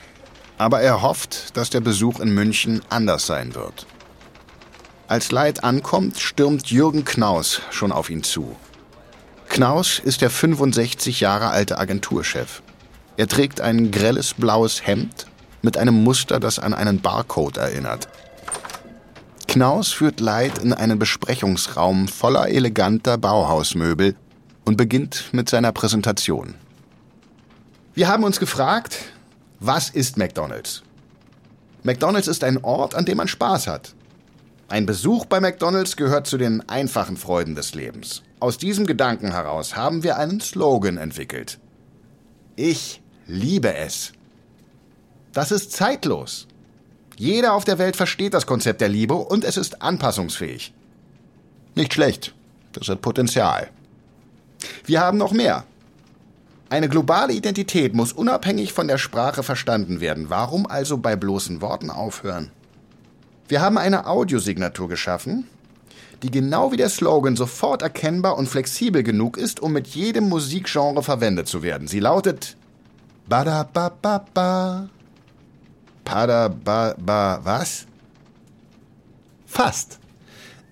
Aber 0.58 0.82
er 0.82 1.04
hofft, 1.04 1.56
dass 1.56 1.70
der 1.70 1.82
Besuch 1.82 2.20
in 2.20 2.34
München 2.34 2.82
anders 2.90 3.28
sein 3.28 3.54
wird. 3.54 3.86
Als 5.08 5.32
Leid 5.32 5.64
ankommt, 5.64 6.20
stürmt 6.20 6.72
Jürgen 6.72 7.06
Knaus 7.06 7.62
schon 7.70 7.92
auf 7.92 8.10
ihn 8.10 8.24
zu. 8.24 8.56
Knaus 9.50 10.00
ist 10.00 10.22
der 10.22 10.32
65 10.32 11.20
Jahre 11.20 11.50
alte 11.50 11.78
Agenturchef. 11.78 12.64
Er 13.22 13.28
trägt 13.28 13.62
ein 13.62 13.92
grelles 13.92 14.34
blaues 14.34 14.88
Hemd 14.88 15.28
mit 15.62 15.78
einem 15.78 16.04
Muster, 16.04 16.40
das 16.40 16.58
an 16.58 16.74
einen 16.74 17.02
Barcode 17.02 17.58
erinnert. 17.58 18.10
Knaus 19.48 19.92
führt 19.92 20.20
Leid 20.20 20.58
in 20.58 20.74
einen 20.74 20.98
Besprechungsraum 20.98 22.08
voller 22.08 22.50
eleganter 22.50 23.20
Bauhausmöbel 23.20 24.16
und 24.66 24.76
beginnt 24.76 25.26
mit 25.34 25.50
seiner 25.50 25.72
Präsentation. 25.72 26.56
Wir 27.94 28.08
haben 28.08 28.24
uns 28.24 28.40
gefragt, 28.40 28.98
was 29.60 29.92
ist 29.92 30.18
McDonald's? 30.18 30.82
McDonald's 31.84 32.28
ist 32.28 32.44
ein 32.44 32.64
Ort, 32.64 32.96
an 32.96 33.06
dem 33.06 33.18
man 33.18 33.28
Spaß 33.28 33.68
hat. 33.68 33.94
Ein 34.68 34.88
Besuch 34.88 35.26
bei 35.26 35.40
McDonald's 35.40 35.96
gehört 35.96 36.26
zu 36.26 36.40
den 36.40 36.68
einfachen 36.68 37.18
Freuden 37.18 37.54
des 37.54 37.76
Lebens. 37.76 38.24
Aus 38.40 38.58
diesem 38.58 38.88
Gedanken 38.88 39.32
heraus 39.32 39.76
haben 39.76 40.02
wir 40.02 40.18
einen 40.18 40.42
Slogan 40.42 40.98
entwickelt. 40.98 41.60
Ich 42.56 43.01
liebe 43.32 43.74
es. 43.74 44.12
Das 45.34 45.52
ist 45.52 45.72
zeitlos. 45.72 46.48
Jeder 47.18 47.54
auf 47.54 47.64
der 47.64 47.78
Welt 47.78 47.96
versteht 47.96 48.34
das 48.34 48.46
Konzept 48.46 48.82
der 48.82 48.90
Liebe 48.90 49.14
und 49.14 49.46
es 49.46 49.58
ist 49.58 49.82
anpassungsfähig. 49.82 50.74
Nicht 51.76 51.94
schlecht. 51.94 52.34
Das 52.74 52.90
hat 52.90 53.02
Potenzial. 53.02 53.70
Wir 54.86 55.02
haben 55.02 55.18
noch 55.18 55.32
mehr. 55.32 55.64
Eine 56.70 56.90
globale 56.90 57.34
Identität 57.34 57.94
muss 57.94 58.14
unabhängig 58.14 58.74
von 58.74 58.88
der 58.88 58.98
Sprache 58.98 59.44
verstanden 59.44 60.02
werden. 60.02 60.30
Warum 60.30 60.66
also 60.66 60.98
bei 60.98 61.16
bloßen 61.16 61.62
Worten 61.62 61.90
aufhören? 61.90 62.52
Wir 63.48 63.62
haben 63.62 63.78
eine 63.78 64.08
Audiosignatur 64.08 64.88
geschaffen, 64.88 65.48
die 66.24 66.32
genau 66.32 66.72
wie 66.72 66.78
der 66.78 66.90
Slogan 66.90 67.36
sofort 67.36 67.82
erkennbar 67.82 68.38
und 68.38 68.48
flexibel 68.48 69.04
genug 69.04 69.38
ist, 69.38 69.60
um 69.60 69.74
mit 69.74 69.88
jedem 69.88 70.30
Musikgenre 70.30 71.04
verwendet 71.04 71.48
zu 71.48 71.62
werden. 71.62 71.88
Sie 71.88 72.00
lautet 72.00 72.56
Bada 73.28 73.64
ba 73.64 73.90
ba 73.90 74.26
ba. 74.34 74.90
Pada 76.04 76.50
ba 76.50 76.96
ba 76.98 77.40
was? 77.44 77.88
Fast. 79.46 80.00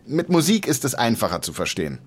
Mit 0.05 0.29
Musik 0.29 0.67
ist 0.67 0.85
es 0.85 0.95
einfacher 0.95 1.41
zu 1.41 1.53
verstehen. 1.53 1.99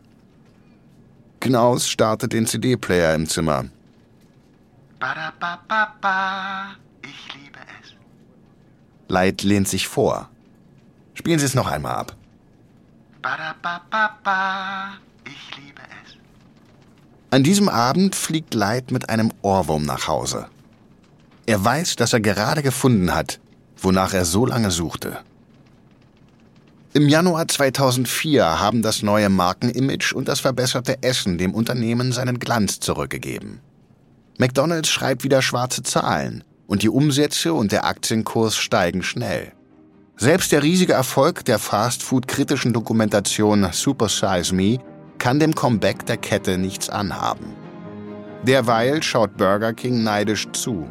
Knaus 1.41 1.89
startet 1.89 2.33
den 2.33 2.47
CD-Player 2.47 3.15
im 3.15 3.27
Zimmer. 3.27 3.65
Ba-da-ba-ba-ba. 5.01 6.77
Ich 7.03 7.35
liebe 7.35 7.59
es. 7.81 7.95
Light 9.09 9.43
lehnt 9.43 9.67
sich 9.67 9.89
vor. 9.89 10.29
Spielen 11.15 11.41
Sie 11.41 11.47
es 11.47 11.55
noch 11.55 11.67
einmal 11.67 11.97
ab. 11.97 12.17
Ba-da-ba-ba-ba. 13.23 14.99
Ich 15.25 15.57
liebe 15.57 15.83
es. 16.05 16.22
An 17.33 17.43
diesem 17.43 17.71
Abend 17.71 18.15
fliegt 18.15 18.53
Light 18.53 18.91
mit 18.91 19.09
einem 19.09 19.33
Ohrwurm 19.41 19.87
nach 19.87 20.07
Hause. 20.07 20.49
Er 21.47 21.65
weiß, 21.65 21.97
dass 21.97 22.13
er 22.13 22.21
gerade 22.21 22.63
gefunden 22.63 23.15
hat, 23.15 23.41
wonach 23.79 24.13
er 24.13 24.27
so 24.27 24.45
lange 24.45 24.71
suchte. 24.71 25.17
Im 26.93 27.09
Januar 27.09 27.49
2004 27.49 28.61
haben 28.61 28.83
das 28.83 29.03
neue 29.03 29.31
Markenimage 29.31 30.13
und 30.15 30.29
das 30.29 30.41
verbesserte 30.41 31.03
Essen 31.03 31.39
dem 31.39 31.55
Unternehmen 31.55 32.13
seinen 32.13 32.39
Glanz 32.39 32.81
zurückgegeben. 32.81 33.61
McDonald's 34.37 34.91
schreibt 34.91 35.25
wieder 35.25 35.41
schwarze 35.41 35.83
Zahlen 35.83 36.45
und 36.67 36.83
die 36.83 36.91
Umsätze 36.91 37.55
und 37.55 37.73
der 37.73 37.87
Aktienkurs 37.87 38.57
steigen 38.57 39.03
schnell. 39.03 39.53
Selbst 40.19 40.53
der 40.53 40.63
riesige 40.63 40.93
Erfolg 40.93 41.47
der 41.47 41.59
Fastfood-kritischen 41.59 42.75
Dokumentation 42.75 43.67
Super 43.73 44.11
Size 44.11 44.55
Me 44.55 44.81
kann 45.23 45.39
dem 45.39 45.55
Comeback 45.55 46.05
der 46.07 46.17
Kette 46.17 46.59
nichts 46.59 46.91
anhaben. 46.91 47.55
Derweil 48.43 49.05
schaut 49.05 49.37
Burger 49.37 49.73
King 49.73 50.03
neidisch 50.03 50.49
zu. 50.51 50.89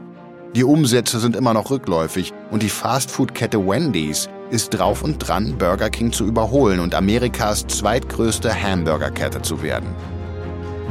Die 0.55 0.63
Umsätze 0.63 1.19
sind 1.19 1.35
immer 1.35 1.53
noch 1.53 1.69
rückläufig 1.69 2.31
und 2.49 2.63
die 2.63 2.69
Fastfood-Kette 2.69 3.59
Wendy's 3.59 4.29
ist 4.49 4.69
drauf 4.69 5.03
und 5.03 5.17
dran, 5.17 5.57
Burger 5.57 5.89
King 5.89 6.13
zu 6.13 6.25
überholen 6.25 6.79
und 6.79 6.95
Amerikas 6.95 7.67
zweitgrößte 7.67 8.49
Hamburgerkette 8.53 9.41
zu 9.41 9.61
werden. 9.61 9.89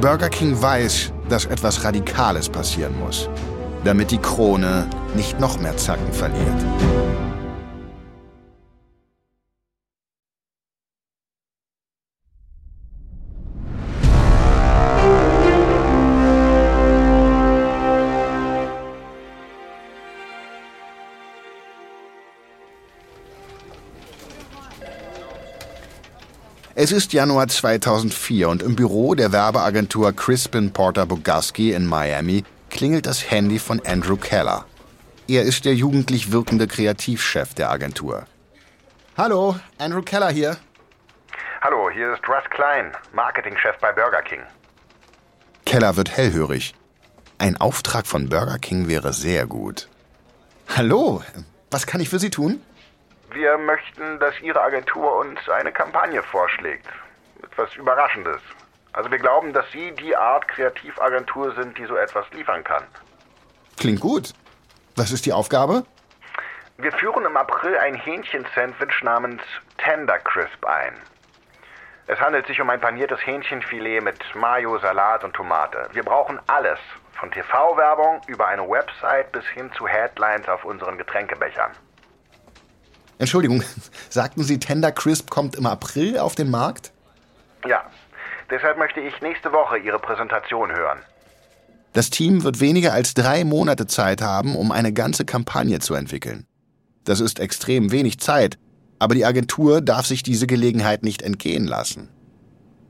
Burger 0.03 0.29
King 0.29 0.61
weiß, 0.61 1.11
dass 1.31 1.47
etwas 1.47 1.83
Radikales 1.83 2.47
passieren 2.47 2.93
muss, 3.01 3.31
damit 3.85 4.11
die 4.11 4.19
Krone 4.19 4.87
nicht 5.17 5.41
noch 5.41 5.59
mehr 5.59 5.79
Zacken 5.79 6.13
verliert. 6.13 7.10
Es 26.83 26.93
ist 26.93 27.13
Januar 27.13 27.47
2004 27.47 28.49
und 28.49 28.63
im 28.63 28.75
Büro 28.75 29.15
der 29.15 29.33
Werbeagentur 29.33 30.15
Crispin 30.15 30.73
Porter 30.73 31.05
Bogaski 31.05 31.75
in 31.75 31.85
Miami 31.85 32.43
klingelt 32.71 33.05
das 33.05 33.31
Handy 33.31 33.59
von 33.59 33.83
Andrew 33.85 34.17
Keller. 34.17 34.65
Er 35.29 35.43
ist 35.43 35.67
der 35.67 35.75
jugendlich 35.75 36.33
wirkende 36.33 36.67
Kreativchef 36.67 37.53
der 37.53 37.71
Agentur. 37.71 38.25
Hallo, 39.19 39.57
Andrew 39.77 40.01
Keller 40.01 40.31
hier. 40.31 40.57
Hallo, 41.61 41.91
hier 41.91 42.15
ist 42.15 42.27
Russ 42.27 42.49
Klein, 42.49 42.93
Marketingchef 43.13 43.77
bei 43.83 43.93
Burger 43.93 44.23
King. 44.23 44.41
Keller 45.67 45.97
wird 45.97 46.17
hellhörig. 46.17 46.75
Ein 47.37 47.59
Auftrag 47.59 48.07
von 48.07 48.31
Burger 48.31 48.59
King 48.59 48.89
wäre 48.89 49.13
sehr 49.13 49.47
gut. 49.47 49.91
Hallo, 50.75 51.23
was 51.71 51.87
kann 51.87 52.01
ich 52.01 52.09
für 52.09 52.19
Sie 52.19 52.31
tun? 52.31 52.63
Wir 53.33 53.59
möchten, 53.59 54.19
dass 54.19 54.39
Ihre 54.41 54.61
Agentur 54.61 55.17
uns 55.19 55.39
eine 55.49 55.73
Kampagne 55.73 56.23
vorschlägt. 56.23 56.87
Etwas 57.43 57.75
Überraschendes. 57.77 58.41
Also 58.93 59.11
wir 59.11 59.19
glauben, 59.19 59.53
dass 59.53 59.71
Sie 59.71 59.93
die 59.93 60.17
Art 60.17 60.49
Kreativagentur 60.49 61.55
sind, 61.55 61.79
die 61.79 61.87
so 61.87 61.97
etwas 61.97 62.29
liefern 62.33 62.65
kann. 62.65 62.83
Klingt 63.79 64.01
gut. 64.01 64.33
Was 64.97 65.13
ist 65.13 65.27
die 65.27 65.33
Aufgabe? 65.33 65.85
Wir 66.79 66.93
führen 66.93 67.25
im 67.25 67.37
April 67.37 67.77
ein 67.79 67.95
Hähnchensandwich 67.95 69.03
namens 69.03 69.43
Tender 69.79 70.19
Crisp 70.19 70.65
ein. 70.67 70.95
Es 72.09 72.19
handelt 72.19 72.47
sich 72.49 72.61
um 72.61 72.69
ein 72.69 72.81
paniertes 72.81 73.25
Hähnchenfilet 73.25 74.01
mit 74.01 74.19
Mayo, 74.35 74.79
Salat 74.79 75.23
und 75.23 75.35
Tomate. 75.35 75.89
Wir 75.93 76.03
brauchen 76.03 76.41
alles, 76.49 76.79
von 77.13 77.31
TV-Werbung 77.31 78.23
über 78.27 78.49
eine 78.49 78.69
Website 78.69 79.31
bis 79.31 79.45
hin 79.55 79.71
zu 79.75 79.87
Headlines 79.87 80.49
auf 80.49 80.65
unseren 80.65 80.99
Getränkebechern. 80.99 81.71
Entschuldigung, 83.21 83.63
sagten 84.09 84.43
Sie, 84.43 84.59
Tender 84.59 84.93
Crisp 84.93 85.29
kommt 85.31 85.55
im 85.55 85.67
April 85.67 86.19
auf 86.19 86.35
den 86.35 86.51
Markt? 86.51 86.91
Ja, 87.69 87.83
deshalb 88.51 88.79
möchte 88.79 89.01
ich 89.01 89.21
nächste 89.21 89.53
Woche 89.53 89.77
Ihre 89.79 89.99
Präsentation 89.99 90.73
hören. 90.73 90.99
Das 91.93 92.09
Team 92.09 92.45
wird 92.45 92.61
weniger 92.61 92.95
als 92.95 93.13
drei 93.13 93.45
Monate 93.45 93.87
Zeit 93.87 94.23
haben, 94.23 94.57
um 94.57 94.73
eine 94.73 94.93
ganze 94.95 95.27
Kampagne 95.27 95.81
zu 95.81 95.95
entwickeln. 95.95 96.47
Das 97.05 97.21
ist 97.21 97.41
extrem 97.41 97.93
wenig 97.93 98.21
Zeit, 98.21 98.59
aber 98.99 99.15
die 99.15 99.27
Agentur 99.27 99.83
darf 99.83 100.07
sich 100.07 100.23
diese 100.23 100.47
Gelegenheit 100.47 101.03
nicht 101.03 101.21
entgehen 101.21 101.67
lassen. 101.67 102.09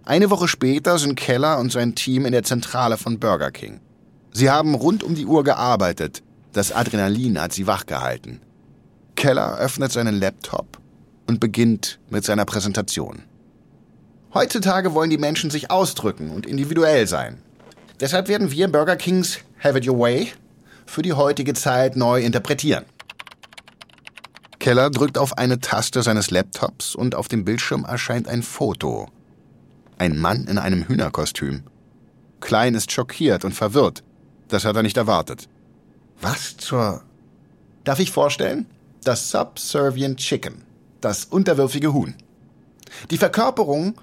Eine 0.05 0.31
Woche 0.31 0.47
später 0.47 0.99
sind 0.99 1.17
Keller 1.17 1.59
und 1.59 1.73
sein 1.73 1.97
Team 1.97 2.25
in 2.25 2.33
der 2.33 2.45
Zentrale 2.45 2.99
von 2.99 3.19
Burger 3.19 3.51
King. 3.51 3.81
Sie 4.33 4.49
haben 4.49 4.77
rund 4.77 5.03
um 5.03 5.17
die 5.17 5.27
Uhr 5.27 5.43
gearbeitet. 5.43 6.23
Das 6.53 6.71
Adrenalin 6.71 7.41
hat 7.41 7.53
sie 7.53 7.67
wachgehalten. 7.67 8.41
Keller 9.21 9.59
öffnet 9.59 9.93
seinen 9.93 10.19
Laptop 10.19 10.79
und 11.27 11.41
beginnt 11.41 11.99
mit 12.09 12.25
seiner 12.25 12.47
Präsentation. 12.47 13.23
Heutzutage 14.33 14.95
wollen 14.95 15.11
die 15.11 15.19
Menschen 15.19 15.51
sich 15.51 15.71
ausdrücken 15.71 16.31
und 16.31 16.47
individuell 16.47 17.07
sein. 17.07 17.43
Deshalb 18.01 18.29
werden 18.29 18.51
wir 18.51 18.73
Burger 18.73 18.97
Kings 18.97 19.41
Have 19.63 19.77
It 19.77 19.87
Your 19.87 19.99
Way 19.99 20.33
für 20.87 21.03
die 21.03 21.13
heutige 21.13 21.53
Zeit 21.53 21.97
neu 21.97 22.23
interpretieren. 22.23 22.87
Keller 24.59 24.89
drückt 24.89 25.19
auf 25.19 25.37
eine 25.37 25.61
Taste 25.61 26.03
seines 26.03 26.31
Laptops 26.31 26.95
und 26.95 27.15
auf 27.15 27.29
dem 27.29 27.45
Bildschirm 27.45 27.85
erscheint 27.85 28.27
ein 28.27 28.43
Foto. 28.43 29.07
Ein 29.99 30.17
Mann 30.17 30.47
in 30.47 30.57
einem 30.57 30.89
Hühnerkostüm. 30.89 31.65
Klein 32.41 32.75
ist 32.75 32.91
schockiert 32.91 33.45
und 33.45 33.53
verwirrt. 33.53 34.03
Das 34.49 34.65
hat 34.65 34.77
er 34.77 34.83
nicht 34.83 34.97
erwartet. 34.97 35.47
Was 36.23 36.57
zur... 36.57 37.03
Darf 37.85 37.99
ich 37.99 38.13
vorstellen? 38.13 38.65
Das 39.05 39.31
Subservient 39.31 40.19
Chicken, 40.19 40.63
das 41.01 41.25
unterwürfige 41.25 41.93
Huhn. 41.93 42.15
Die 43.11 43.19
Verkörperung, 43.19 43.95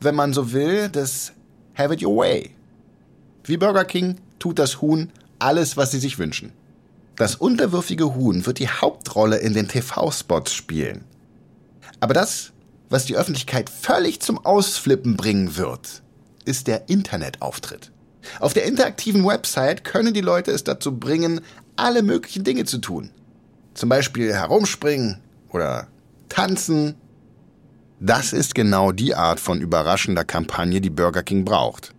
wenn 0.00 0.14
man 0.14 0.32
so 0.32 0.52
will, 0.52 0.88
des 0.88 1.32
Have 1.74 1.92
it 1.92 2.02
your 2.02 2.16
way. 2.16 2.50
Wie 3.44 3.56
Burger 3.56 3.84
King 3.84 4.16
tut 4.38 4.58
das 4.58 4.80
Huhn 4.80 5.12
alles, 5.38 5.76
was 5.76 5.90
sie 5.90 5.98
sich 5.98 6.18
wünschen. 6.18 6.52
Das 7.16 7.34
unterwürfige 7.34 8.14
Huhn 8.14 8.46
wird 8.46 8.58
die 8.58 8.68
Hauptrolle 8.68 9.38
in 9.38 9.54
den 9.54 9.68
TV-Spots 9.68 10.52
spielen. 10.54 11.04
Aber 12.00 12.14
das, 12.14 12.52
was 12.88 13.06
die 13.06 13.16
Öffentlichkeit 13.16 13.70
völlig 13.70 14.20
zum 14.20 14.44
Ausflippen 14.44 15.16
bringen 15.16 15.56
wird, 15.56 16.02
ist 16.44 16.66
der 16.66 16.88
Internetauftritt. 16.88 17.90
Auf 18.40 18.54
der 18.54 18.64
interaktiven 18.64 19.24
Website 19.26 19.84
können 19.84 20.14
die 20.14 20.20
Leute 20.20 20.50
es 20.50 20.64
dazu 20.64 20.98
bringen, 20.98 21.40
alle 21.76 22.02
möglichen 22.02 22.44
Dinge 22.44 22.64
zu 22.64 22.78
tun. 22.78 23.10
Zum 23.76 23.90
Beispiel 23.90 24.32
herumspringen 24.32 25.18
oder 25.50 25.88
tanzen. 26.30 26.94
Das 28.00 28.32
ist 28.32 28.54
genau 28.54 28.90
die 28.90 29.14
Art 29.14 29.38
von 29.38 29.60
überraschender 29.60 30.24
Kampagne, 30.24 30.80
die 30.80 30.88
Burger 30.88 31.22
King 31.22 31.44
braucht. 31.44 31.94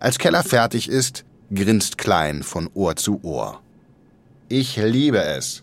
Als 0.00 0.18
Keller 0.18 0.42
fertig 0.42 0.88
ist, 0.88 1.24
grinst 1.54 1.98
Klein 1.98 2.42
von 2.42 2.68
Ohr 2.74 2.96
zu 2.96 3.22
Ohr. 3.22 3.60
Ich 4.48 4.76
liebe 4.76 5.22
es. 5.22 5.62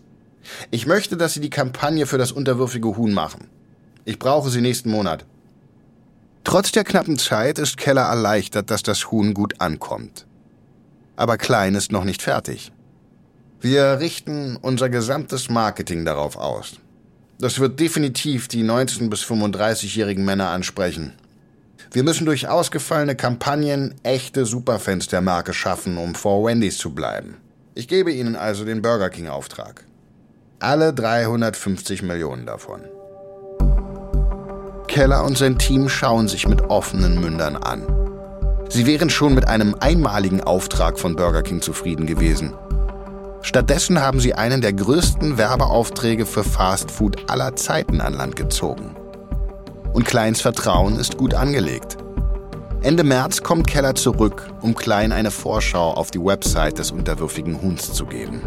Ich 0.71 0.87
möchte, 0.87 1.17
dass 1.17 1.33
Sie 1.33 1.41
die 1.41 1.49
Kampagne 1.49 2.05
für 2.05 2.17
das 2.17 2.31
unterwürfige 2.31 2.95
Huhn 2.95 3.13
machen. 3.13 3.49
Ich 4.05 4.19
brauche 4.19 4.49
sie 4.49 4.61
nächsten 4.61 4.89
Monat. 4.89 5.25
Trotz 6.45 6.71
der 6.71 6.85
knappen 6.85 7.17
Zeit 7.17 7.59
ist 7.59 7.75
Keller 7.75 8.03
erleichtert, 8.03 8.71
dass 8.71 8.83
das 8.83 9.11
Huhn 9.11 9.33
gut 9.33 9.59
ankommt. 9.59 10.25
Aber 11.17 11.37
Klein 11.37 11.75
ist 11.75 11.91
noch 11.91 12.05
nicht 12.05 12.21
fertig. 12.21 12.71
Wir 13.61 13.99
richten 13.99 14.57
unser 14.61 14.87
gesamtes 14.87 15.49
Marketing 15.49 16.05
darauf 16.05 16.37
aus. 16.37 16.77
Das 17.39 17.59
wird 17.59 17.79
definitiv 17.79 18.47
die 18.47 18.63
19- 18.63 19.09
bis 19.09 19.23
35-jährigen 19.23 20.23
Männer 20.23 20.49
ansprechen. 20.49 21.13
Wir 21.91 22.03
müssen 22.03 22.25
durch 22.25 22.47
ausgefallene 22.47 23.15
Kampagnen 23.15 23.95
echte 24.03 24.45
Superfans 24.45 25.07
der 25.07 25.19
Marke 25.19 25.53
schaffen, 25.53 25.97
um 25.97 26.15
vor 26.15 26.45
Wendy's 26.45 26.77
zu 26.77 26.91
bleiben. 26.91 27.35
Ich 27.75 27.89
gebe 27.89 28.13
Ihnen 28.13 28.37
also 28.37 28.63
den 28.63 28.81
Burger 28.81 29.09
King-Auftrag. 29.09 29.83
Alle 30.59 30.93
350 30.93 32.01
Millionen 32.01 32.45
davon. 32.45 32.81
Keller 34.87 35.25
und 35.25 35.37
sein 35.37 35.57
Team 35.57 35.89
schauen 35.89 36.29
sich 36.29 36.47
mit 36.47 36.61
offenen 36.63 37.19
Mündern 37.19 37.57
an. 37.57 37.83
Sie 38.69 38.85
wären 38.85 39.09
schon 39.09 39.33
mit 39.33 39.47
einem 39.47 39.75
einmaligen 39.79 40.41
Auftrag 40.41 40.97
von 40.97 41.15
Burger 41.15 41.41
King 41.41 41.61
zufrieden 41.61 42.05
gewesen. 42.05 42.53
Stattdessen 43.49 43.99
haben 43.99 44.19
sie 44.19 44.35
einen 44.35 44.61
der 44.61 44.73
größten 44.73 45.39
Werbeaufträge 45.39 46.27
für 46.27 46.43
Fast 46.43 46.91
Food 46.91 47.31
aller 47.31 47.55
Zeiten 47.55 47.99
an 47.99 48.13
Land 48.13 48.35
gezogen. 48.35 48.95
Und 49.91 50.05
Kleins 50.05 50.39
Vertrauen 50.39 50.97
ist 50.99 51.17
gut 51.17 51.33
angelegt. 51.33 51.97
Ende 52.83 53.03
März 53.03 53.41
kommt 53.41 53.65
Keller 53.65 53.95
zurück, 53.95 54.53
um 54.61 54.75
Klein 54.75 55.11
eine 55.11 55.31
Vorschau 55.31 55.93
auf 55.93 56.11
die 56.11 56.23
Website 56.23 56.77
des 56.77 56.91
unterwürfigen 56.91 57.59
Huhns 57.59 57.91
zu 57.91 58.05
geben. 58.05 58.39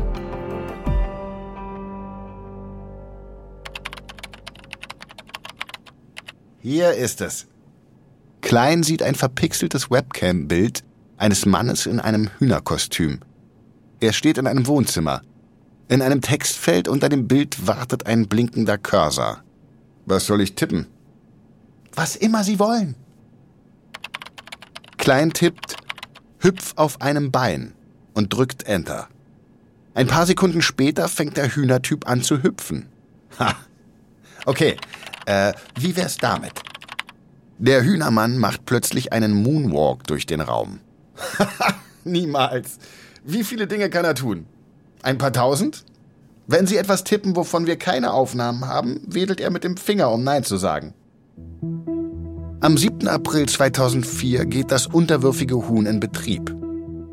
Hier 6.60 6.92
ist 6.92 7.20
es. 7.22 7.48
Klein 8.40 8.84
sieht 8.84 9.02
ein 9.02 9.16
verpixeltes 9.16 9.90
Webcam-Bild 9.90 10.84
eines 11.16 11.44
Mannes 11.44 11.86
in 11.86 11.98
einem 11.98 12.30
Hühnerkostüm. 12.38 13.18
Er 14.02 14.12
steht 14.12 14.36
in 14.36 14.48
einem 14.48 14.66
Wohnzimmer. 14.66 15.22
In 15.88 16.02
einem 16.02 16.20
Textfeld 16.20 16.88
unter 16.88 17.08
dem 17.08 17.28
Bild 17.28 17.68
wartet 17.68 18.04
ein 18.04 18.26
blinkender 18.26 18.76
Cursor. 18.76 19.44
Was 20.06 20.26
soll 20.26 20.40
ich 20.40 20.56
tippen? 20.56 20.88
Was 21.94 22.16
immer 22.16 22.42
Sie 22.42 22.58
wollen. 22.58 22.96
Klein 24.98 25.32
tippt 25.32 25.76
Hüpf 26.40 26.72
auf 26.74 27.00
einem 27.00 27.30
Bein 27.30 27.74
und 28.12 28.32
drückt 28.32 28.64
Enter. 28.64 29.06
Ein 29.94 30.08
paar 30.08 30.26
Sekunden 30.26 30.62
später 30.62 31.06
fängt 31.08 31.36
der 31.36 31.54
Hühnertyp 31.54 32.08
an 32.08 32.22
zu 32.22 32.42
hüpfen. 32.42 32.88
Ha. 33.38 33.54
Okay, 34.46 34.76
äh, 35.26 35.52
wie 35.78 35.94
wär's 35.94 36.16
damit? 36.16 36.54
Der 37.58 37.84
Hühnermann 37.84 38.36
macht 38.36 38.66
plötzlich 38.66 39.12
einen 39.12 39.32
Moonwalk 39.32 40.02
durch 40.08 40.26
den 40.26 40.40
Raum. 40.40 40.80
Niemals. 42.04 42.80
Wie 43.24 43.44
viele 43.44 43.68
Dinge 43.68 43.88
kann 43.88 44.04
er 44.04 44.14
tun? 44.14 44.46
Ein 45.02 45.16
paar 45.16 45.32
tausend? 45.32 45.84
Wenn 46.48 46.66
Sie 46.66 46.76
etwas 46.76 47.04
tippen, 47.04 47.36
wovon 47.36 47.66
wir 47.66 47.76
keine 47.76 48.12
Aufnahmen 48.12 48.66
haben, 48.66 49.00
wedelt 49.06 49.40
er 49.40 49.50
mit 49.50 49.62
dem 49.62 49.76
Finger, 49.76 50.10
um 50.10 50.24
Nein 50.24 50.42
zu 50.42 50.56
sagen. 50.56 50.92
Am 52.60 52.76
7. 52.76 53.06
April 53.06 53.46
2004 53.46 54.46
geht 54.46 54.72
das 54.72 54.88
unterwürfige 54.88 55.68
Huhn 55.68 55.86
in 55.86 56.00
Betrieb. 56.00 56.54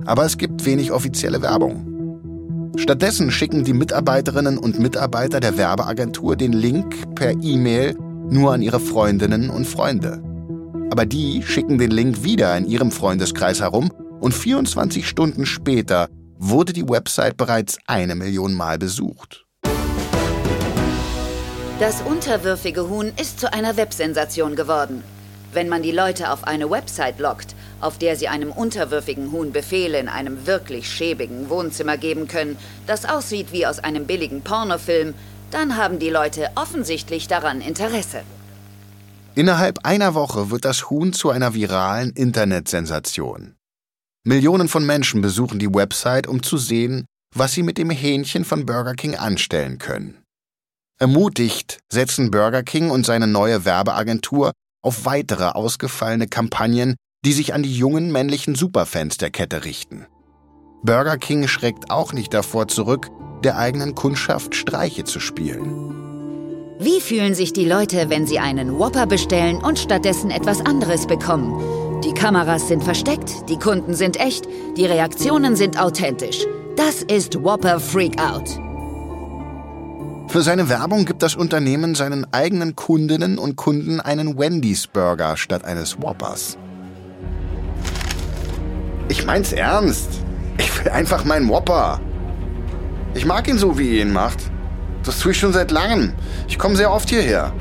Aber 0.05 0.25
es 0.25 0.39
gibt 0.39 0.65
wenig 0.65 0.91
offizielle 0.91 1.43
Werbung. 1.43 2.71
Stattdessen 2.75 3.29
schicken 3.29 3.63
die 3.63 3.73
Mitarbeiterinnen 3.73 4.57
und 4.57 4.79
Mitarbeiter 4.79 5.39
der 5.39 5.57
Werbeagentur 5.57 6.35
den 6.35 6.53
Link 6.53 7.13
per 7.13 7.33
E-Mail 7.39 7.95
nur 8.29 8.53
an 8.53 8.63
ihre 8.63 8.79
Freundinnen 8.79 9.51
und 9.51 9.67
Freunde. 9.67 10.23
Aber 10.89 11.05
die 11.05 11.43
schicken 11.43 11.77
den 11.77 11.91
Link 11.91 12.23
wieder 12.23 12.57
in 12.57 12.65
ihrem 12.65 12.89
Freundeskreis 12.89 13.61
herum 13.61 13.91
und 14.19 14.33
24 14.33 15.07
Stunden 15.07 15.45
später 15.45 16.09
wurde 16.37 16.73
die 16.73 16.87
Website 16.87 17.37
bereits 17.37 17.77
eine 17.85 18.15
Million 18.15 18.53
Mal 18.53 18.77
besucht. 18.77 19.45
Das 21.79 22.01
unterwürfige 22.01 22.89
Huhn 22.89 23.11
ist 23.19 23.39
zu 23.39 23.53
einer 23.53 23.77
Websensation 23.77 24.55
geworden. 24.55 25.03
Wenn 25.53 25.69
man 25.69 25.81
die 25.81 25.91
Leute 25.91 26.31
auf 26.31 26.43
eine 26.43 26.69
Website 26.69 27.19
lockt, 27.19 27.55
auf 27.81 27.97
der 27.97 28.15
sie 28.15 28.27
einem 28.27 28.51
unterwürfigen 28.51 29.31
Huhn 29.31 29.51
Befehle 29.51 29.99
in 29.99 30.09
einem 30.09 30.45
wirklich 30.45 30.89
schäbigen 30.89 31.49
Wohnzimmer 31.49 31.97
geben 31.97 32.27
können, 32.27 32.57
das 32.85 33.05
aussieht 33.05 33.51
wie 33.51 33.65
aus 33.65 33.79
einem 33.79 34.05
billigen 34.05 34.41
Pornofilm, 34.41 35.13
dann 35.51 35.77
haben 35.77 35.99
die 35.99 36.09
Leute 36.09 36.49
offensichtlich 36.55 37.27
daran 37.27 37.61
Interesse. 37.61 38.21
Innerhalb 39.35 39.85
einer 39.85 40.13
Woche 40.13 40.51
wird 40.51 40.65
das 40.65 40.89
Huhn 40.89 41.13
zu 41.13 41.29
einer 41.29 41.53
viralen 41.53 42.11
Internetsensation. 42.11 43.55
Millionen 44.25 44.67
von 44.67 44.85
Menschen 44.85 45.21
besuchen 45.21 45.59
die 45.59 45.73
Website, 45.73 46.27
um 46.27 46.43
zu 46.43 46.57
sehen, 46.57 47.05
was 47.33 47.53
sie 47.53 47.63
mit 47.63 47.77
dem 47.77 47.89
Hähnchen 47.89 48.43
von 48.43 48.65
Burger 48.65 48.93
King 48.93 49.15
anstellen 49.15 49.77
können. 49.77 50.23
Ermutigt 50.99 51.79
setzen 51.91 52.29
Burger 52.29 52.63
King 52.63 52.89
und 52.89 53.05
seine 53.05 53.27
neue 53.27 53.63
Werbeagentur 53.63 54.51
auf 54.81 55.05
weitere 55.05 55.45
ausgefallene 55.45 56.27
Kampagnen, 56.27 56.95
die 57.25 57.33
sich 57.33 57.53
an 57.53 57.63
die 57.63 57.73
jungen 57.73 58.11
männlichen 58.11 58.55
Superfans 58.55 59.17
der 59.17 59.29
Kette 59.29 59.63
richten. 59.63 60.05
Burger 60.83 61.17
King 61.17 61.47
schreckt 61.47 61.89
auch 61.89 62.13
nicht 62.13 62.33
davor 62.33 62.67
zurück, 62.67 63.09
der 63.43 63.57
eigenen 63.57 63.95
Kundschaft 63.95 64.55
Streiche 64.55 65.05
zu 65.05 65.19
spielen. 65.19 65.95
Wie 66.79 67.01
fühlen 67.01 67.35
sich 67.35 67.51
die 67.51 67.65
Leute, 67.65 68.09
wenn 68.09 68.25
sie 68.25 68.39
einen 68.39 68.79
Whopper 68.79 69.05
bestellen 69.05 69.57
und 69.57 69.79
stattdessen 69.79 70.31
etwas 70.31 70.61
anderes 70.61 71.07
bekommen? 71.07 71.88
Die 72.03 72.13
Kameras 72.13 72.69
sind 72.69 72.81
versteckt, 72.81 73.49
die 73.49 73.57
Kunden 73.57 73.93
sind 73.93 74.17
echt, 74.21 74.47
die 74.77 74.85
Reaktionen 74.85 75.57
sind 75.57 75.77
authentisch. 75.77 76.45
Das 76.77 77.03
ist 77.03 77.43
Whopper 77.43 77.77
Freakout. 77.77 78.45
Für 80.29 80.41
seine 80.41 80.69
Werbung 80.69 81.03
gibt 81.03 81.23
das 81.23 81.35
Unternehmen 81.35 81.95
seinen 81.95 82.25
eigenen 82.31 82.77
Kundinnen 82.77 83.37
und 83.37 83.57
Kunden 83.57 83.99
einen 83.99 84.37
Wendy's 84.39 84.87
Burger 84.87 85.35
statt 85.35 85.65
eines 85.65 86.01
Whoppers. 86.01 86.57
Ich 89.09 89.25
mein's 89.25 89.51
ernst. 89.51 90.21
Ich 90.57 90.79
will 90.79 90.91
einfach 90.91 91.25
meinen 91.25 91.49
Whopper. 91.49 91.99
Ich 93.13 93.25
mag 93.25 93.45
ihn 93.49 93.57
so, 93.57 93.77
wie 93.77 93.97
ihr 93.97 94.03
ihn 94.03 94.13
macht. 94.13 94.39
Das 95.03 95.19
tue 95.19 95.33
ich 95.33 95.39
schon 95.39 95.51
seit 95.51 95.71
langem. 95.71 96.13
Ich 96.47 96.57
komme 96.57 96.77
sehr 96.77 96.93
oft 96.93 97.09
hierher. 97.09 97.51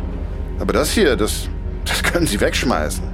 Aber 0.61 0.73
das 0.73 0.93
hier, 0.93 1.17
das, 1.17 1.49
das 1.85 2.05
können 2.05 2.29
Sie 2.29 2.41
wegschmeißen. 2.41 3.08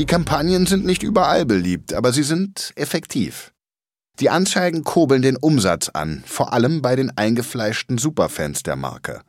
Die 0.00 0.06
Kampagnen 0.06 0.64
sind 0.64 0.86
nicht 0.86 1.02
überall 1.02 1.44
beliebt, 1.44 1.92
aber 1.92 2.14
sie 2.14 2.22
sind 2.22 2.72
effektiv. 2.74 3.52
Die 4.18 4.30
Anzeigen 4.30 4.82
kurbeln 4.82 5.20
den 5.20 5.36
Umsatz 5.36 5.90
an, 5.90 6.24
vor 6.26 6.54
allem 6.54 6.80
bei 6.80 6.96
den 6.96 7.14
eingefleischten 7.18 7.98
Superfans 7.98 8.62
der 8.62 8.76
Marke. 8.76 9.20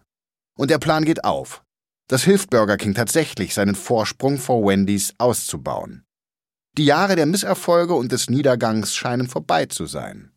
Und 0.57 0.71
der 0.71 0.77
Plan 0.77 1.03
geht 1.03 1.25
auf. 1.25 1.61
Das 2.07 2.23
hilft 2.23 2.51
Burger 2.51 2.77
King 2.77 2.93
tatsächlich, 2.93 3.53
seinen 3.53 3.75
Vorsprung 3.75 4.37
vor 4.37 4.65
Wendy's 4.65 5.13
auszubauen. 5.17 6.05
Die 6.77 6.85
Jahre 6.85 7.17
der 7.17 7.25
Misserfolge 7.25 7.93
und 7.93 8.13
des 8.13 8.29
Niedergangs 8.29 8.95
scheinen 8.95 9.27
vorbei 9.27 9.65
zu 9.65 9.87
sein. 9.87 10.31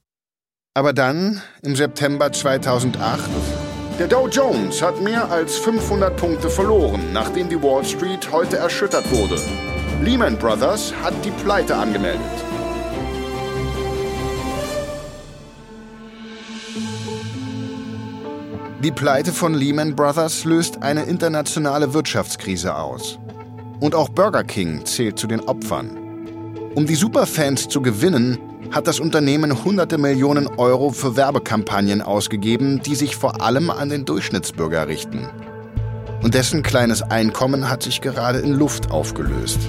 Aber 0.74 0.92
dann, 0.92 1.42
im 1.62 1.76
September 1.76 2.32
2008, 2.32 3.30
der 4.00 4.08
Dow 4.08 4.26
Jones 4.26 4.82
hat 4.82 5.00
mehr 5.00 5.30
als 5.30 5.58
500 5.58 6.16
Punkte 6.16 6.50
verloren, 6.50 7.12
nachdem 7.12 7.48
die 7.48 7.62
Wall 7.62 7.84
Street 7.84 8.32
heute 8.32 8.56
erschüttert 8.56 9.08
wurde. 9.12 9.40
Lehman 10.04 10.36
Brothers 10.36 10.92
hat 11.02 11.14
die 11.24 11.30
Pleite 11.30 11.74
angemeldet. 11.74 12.20
Die 18.82 18.92
Pleite 18.92 19.32
von 19.32 19.54
Lehman 19.54 19.96
Brothers 19.96 20.44
löst 20.44 20.82
eine 20.82 21.04
internationale 21.04 21.94
Wirtschaftskrise 21.94 22.76
aus. 22.76 23.18
Und 23.80 23.94
auch 23.94 24.10
Burger 24.10 24.44
King 24.44 24.84
zählt 24.84 25.18
zu 25.18 25.26
den 25.26 25.40
Opfern. 25.40 25.96
Um 26.74 26.84
die 26.84 26.96
Superfans 26.96 27.68
zu 27.68 27.80
gewinnen, 27.80 28.36
hat 28.72 28.86
das 28.86 29.00
Unternehmen 29.00 29.64
hunderte 29.64 29.96
Millionen 29.96 30.48
Euro 30.48 30.90
für 30.90 31.16
Werbekampagnen 31.16 32.02
ausgegeben, 32.02 32.82
die 32.84 32.94
sich 32.94 33.16
vor 33.16 33.40
allem 33.40 33.70
an 33.70 33.88
den 33.88 34.04
Durchschnittsbürger 34.04 34.86
richten. 34.86 35.30
Und 36.22 36.34
dessen 36.34 36.62
kleines 36.62 37.00
Einkommen 37.00 37.70
hat 37.70 37.82
sich 37.82 38.02
gerade 38.02 38.40
in 38.40 38.52
Luft 38.52 38.90
aufgelöst. 38.90 39.60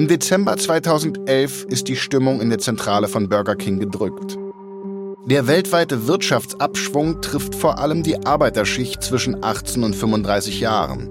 Im 0.00 0.08
Dezember 0.08 0.56
2011 0.56 1.66
ist 1.68 1.86
die 1.86 1.94
Stimmung 1.94 2.40
in 2.40 2.48
der 2.48 2.58
Zentrale 2.58 3.06
von 3.06 3.28
Burger 3.28 3.54
King 3.54 3.80
gedrückt. 3.80 4.38
Der 5.26 5.46
weltweite 5.46 6.06
Wirtschaftsabschwung 6.06 7.20
trifft 7.20 7.54
vor 7.54 7.78
allem 7.78 8.02
die 8.02 8.24
Arbeiterschicht 8.24 9.02
zwischen 9.02 9.44
18 9.44 9.84
und 9.84 9.94
35 9.94 10.58
Jahren. 10.58 11.10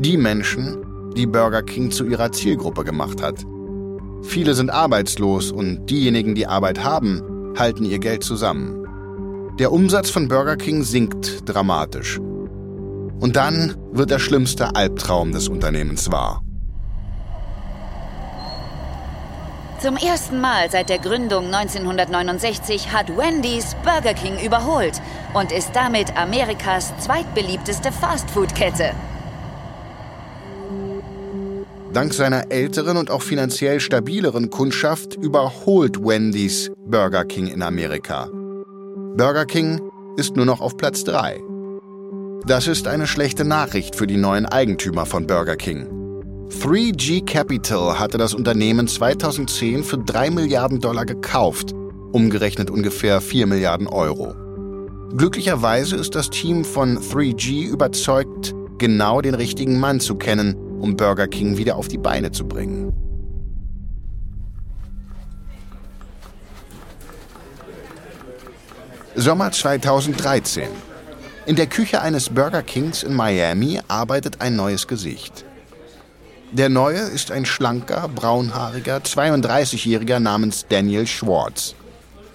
Die 0.00 0.16
Menschen, 0.16 1.12
die 1.16 1.26
Burger 1.26 1.62
King 1.62 1.92
zu 1.92 2.04
ihrer 2.04 2.32
Zielgruppe 2.32 2.82
gemacht 2.82 3.22
hat. 3.22 3.46
Viele 4.22 4.54
sind 4.54 4.70
arbeitslos 4.70 5.52
und 5.52 5.86
diejenigen, 5.86 6.34
die 6.34 6.48
Arbeit 6.48 6.82
haben, 6.82 7.22
halten 7.56 7.84
ihr 7.84 8.00
Geld 8.00 8.24
zusammen. 8.24 9.54
Der 9.60 9.70
Umsatz 9.70 10.10
von 10.10 10.26
Burger 10.26 10.56
King 10.56 10.82
sinkt 10.82 11.48
dramatisch. 11.48 12.18
Und 12.18 13.36
dann 13.36 13.76
wird 13.92 14.10
der 14.10 14.18
schlimmste 14.18 14.74
Albtraum 14.74 15.30
des 15.30 15.46
Unternehmens 15.46 16.10
wahr. 16.10 16.42
Zum 19.80 19.96
ersten 19.96 20.42
Mal 20.42 20.70
seit 20.70 20.90
der 20.90 20.98
Gründung 20.98 21.46
1969 21.46 22.92
hat 22.92 23.08
Wendy's 23.16 23.74
Burger 23.82 24.12
King 24.12 24.38
überholt 24.38 25.00
und 25.32 25.52
ist 25.52 25.70
damit 25.72 26.14
Amerikas 26.18 26.92
zweitbeliebteste 26.98 27.90
Fastfood-Kette. 27.90 28.90
Dank 31.94 32.12
seiner 32.12 32.52
älteren 32.52 32.98
und 32.98 33.10
auch 33.10 33.22
finanziell 33.22 33.80
stabileren 33.80 34.50
Kundschaft 34.50 35.14
überholt 35.14 35.98
Wendy's 36.04 36.70
Burger 36.84 37.24
King 37.24 37.46
in 37.46 37.62
Amerika. 37.62 38.28
Burger 39.16 39.46
King 39.46 39.80
ist 40.18 40.36
nur 40.36 40.44
noch 40.44 40.60
auf 40.60 40.76
Platz 40.76 41.04
3. 41.04 41.40
Das 42.46 42.66
ist 42.66 42.86
eine 42.86 43.06
schlechte 43.06 43.46
Nachricht 43.46 43.96
für 43.96 44.06
die 44.06 44.18
neuen 44.18 44.44
Eigentümer 44.44 45.06
von 45.06 45.26
Burger 45.26 45.56
King. 45.56 45.99
3G 46.50 47.24
Capital 47.24 47.98
hatte 47.98 48.18
das 48.18 48.34
Unternehmen 48.34 48.88
2010 48.88 49.84
für 49.84 49.98
3 49.98 50.30
Milliarden 50.30 50.80
Dollar 50.80 51.06
gekauft, 51.06 51.72
umgerechnet 52.12 52.70
ungefähr 52.70 53.20
4 53.20 53.46
Milliarden 53.46 53.86
Euro. 53.86 54.34
Glücklicherweise 55.16 55.96
ist 55.96 56.16
das 56.16 56.28
Team 56.28 56.64
von 56.64 56.98
3G 56.98 57.68
überzeugt, 57.68 58.52
genau 58.78 59.20
den 59.20 59.34
richtigen 59.34 59.78
Mann 59.78 60.00
zu 60.00 60.16
kennen, 60.16 60.56
um 60.80 60.96
Burger 60.96 61.28
King 61.28 61.56
wieder 61.56 61.76
auf 61.76 61.86
die 61.86 61.98
Beine 61.98 62.32
zu 62.32 62.46
bringen. 62.46 62.92
Sommer 69.14 69.52
2013. 69.52 70.68
In 71.46 71.56
der 71.56 71.68
Küche 71.68 72.02
eines 72.02 72.28
Burger 72.28 72.62
Kings 72.62 73.02
in 73.02 73.14
Miami 73.14 73.80
arbeitet 73.88 74.40
ein 74.40 74.56
neues 74.56 74.86
Gesicht. 74.86 75.44
Der 76.52 76.68
neue 76.68 76.98
ist 76.98 77.30
ein 77.30 77.46
schlanker, 77.46 78.08
braunhaariger, 78.08 78.96
32-jähriger 78.98 80.18
namens 80.18 80.66
Daniel 80.68 81.06
Schwartz. 81.06 81.76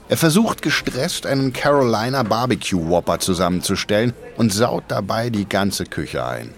Er 0.08 0.16
versucht 0.16 0.62
gestresst, 0.62 1.26
einen 1.26 1.52
Carolina 1.52 2.24
Barbecue 2.24 2.90
Whopper 2.90 3.20
zusammenzustellen 3.20 4.14
und 4.38 4.54
saut 4.54 4.86
dabei 4.88 5.30
die 5.30 5.50
ganze 5.50 5.84
Küche 5.84 6.26
ein. 6.26 6.54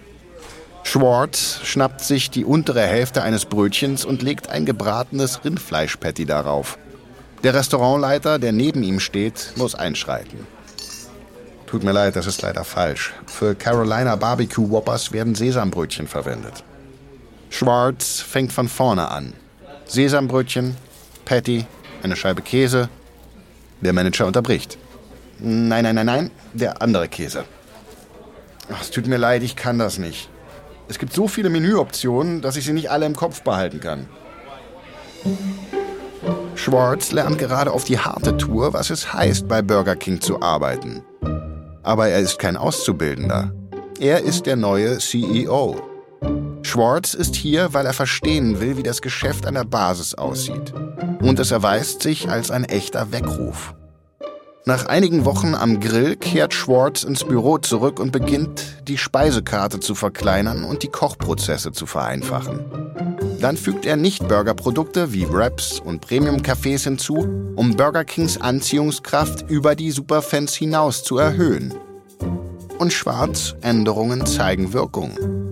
Schwartz 0.83 1.59
schnappt 1.63 2.01
sich 2.01 2.29
die 2.29 2.45
untere 2.45 2.83
Hälfte 2.83 3.23
eines 3.23 3.45
Brötchens 3.45 4.05
und 4.05 4.21
legt 4.21 4.49
ein 4.49 4.67
gebratenes 4.67 5.43
Rindfleischpatty 5.43 6.25
darauf. 6.25 6.77
Der 7.43 7.55
Restaurantleiter, 7.55 8.37
der 8.37 8.51
neben 8.51 8.83
ihm 8.83 8.99
steht, 8.99 9.53
muss 9.55 9.73
einschreiten. 9.73 10.45
Tut 11.65 11.83
mir 11.83 11.91
leid, 11.91 12.15
das 12.15 12.27
ist 12.27 12.43
leider 12.43 12.63
falsch. 12.63 13.13
Für 13.25 13.55
Carolina 13.55 14.15
Barbecue 14.15 14.69
Whoppers 14.69 15.11
werden 15.11 15.33
Sesambrötchen 15.33 16.07
verwendet. 16.07 16.63
Schwartz 17.49 18.19
fängt 18.19 18.51
von 18.51 18.67
vorne 18.67 19.09
an. 19.09 19.33
Sesambrötchen, 19.85 20.75
Patty, 21.25 21.65
eine 22.03 22.15
Scheibe 22.15 22.41
Käse. 22.41 22.89
Der 23.81 23.93
Manager 23.93 24.25
unterbricht. 24.25 24.77
Nein, 25.39 25.83
nein, 25.83 25.95
nein, 25.95 26.05
nein, 26.05 26.31
der 26.53 26.81
andere 26.81 27.07
Käse. 27.07 27.45
Ach, 28.71 28.81
es 28.81 28.91
tut 28.91 29.07
mir 29.07 29.17
leid, 29.17 29.43
ich 29.43 29.55
kann 29.55 29.77
das 29.77 29.97
nicht. 29.97 30.29
Es 30.89 30.99
gibt 30.99 31.13
so 31.13 31.27
viele 31.27 31.49
Menüoptionen, 31.49 32.41
dass 32.41 32.55
ich 32.55 32.65
sie 32.65 32.73
nicht 32.73 32.89
alle 32.89 33.05
im 33.05 33.15
Kopf 33.15 33.41
behalten 33.41 33.79
kann. 33.79 34.07
Schwartz 36.55 37.11
lernt 37.11 37.37
gerade 37.37 37.71
auf 37.71 37.83
die 37.83 37.99
harte 37.99 38.35
Tour, 38.35 38.73
was 38.73 38.89
es 38.89 39.13
heißt, 39.13 39.47
bei 39.47 39.61
Burger 39.61 39.95
King 39.95 40.21
zu 40.21 40.41
arbeiten. 40.41 41.03
Aber 41.83 42.07
er 42.07 42.19
ist 42.19 42.39
kein 42.39 42.57
Auszubildender. 42.57 43.53
Er 43.99 44.21
ist 44.23 44.45
der 44.45 44.55
neue 44.55 44.97
CEO. 44.97 45.86
Schwartz 46.67 47.13
ist 47.13 47.35
hier, 47.35 47.73
weil 47.73 47.85
er 47.85 47.93
verstehen 47.93 48.59
will, 48.59 48.77
wie 48.77 48.83
das 48.83 49.01
Geschäft 49.01 49.45
an 49.45 49.53
der 49.53 49.63
Basis 49.63 50.13
aussieht. 50.13 50.73
Und 51.21 51.39
es 51.39 51.51
erweist 51.51 52.03
sich 52.03 52.29
als 52.29 52.51
ein 52.51 52.65
echter 52.65 53.11
Weckruf. 53.11 53.73
Nach 54.65 54.85
einigen 54.85 55.23
Wochen 55.23 55.55
am 55.55 55.79
Grill 55.79 56.17
kehrt 56.17 56.53
Schwartz 56.53 57.05
ins 57.05 57.23
Büro 57.23 57.57
zurück 57.57 58.01
und 58.01 58.11
beginnt, 58.11 58.65
die 58.85 58.97
Speisekarte 58.97 59.79
zu 59.79 59.95
verkleinern 59.95 60.65
und 60.65 60.83
die 60.83 60.89
Kochprozesse 60.89 61.71
zu 61.71 61.85
vereinfachen. 61.85 62.65
Dann 63.39 63.55
fügt 63.55 63.85
er 63.85 63.95
Nicht-Burger-Produkte 63.95 65.13
wie 65.13 65.29
Wraps 65.29 65.79
und 65.79 66.01
Premium-Cafés 66.01 66.83
hinzu, 66.83 67.53
um 67.55 67.77
Burger 67.77 68.03
Kings 68.03 68.41
Anziehungskraft 68.41 69.49
über 69.49 69.73
die 69.75 69.91
Superfans 69.91 70.53
hinaus 70.53 71.01
zu 71.03 71.17
erhöhen. 71.17 71.73
Und 72.77 72.91
Schwarz 72.91 73.55
Änderungen 73.61 74.25
zeigen 74.25 74.73
Wirkung. 74.73 75.46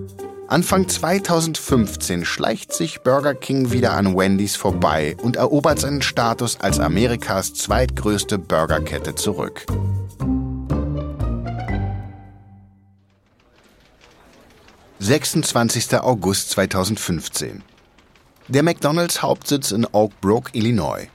Anfang 0.47 0.87
2015 0.87 2.23
schleicht 2.23 2.71
sich 2.71 3.01
Burger 3.01 3.33
King 3.33 3.71
wieder 3.71 3.93
an 3.93 4.15
Wendy's 4.15 4.55
vorbei 4.55 5.17
und 5.23 5.37
erobert 5.37 5.79
seinen 5.79 6.03
Status 6.03 6.59
als 6.59 6.79
Amerikas 6.79 7.55
zweitgrößte 7.55 8.37
Burgerkette 8.37 9.15
zurück. 9.15 9.65
»26. 15.01 15.99
August 15.99 16.51
2015. 16.51 17.63
Der 18.47 18.61
McDonald's 18.61 19.23
Hauptsitz 19.23 19.71
in 19.71 19.87
Oak 19.93 20.21
Brook, 20.21 20.51
Illinois. 20.53 21.07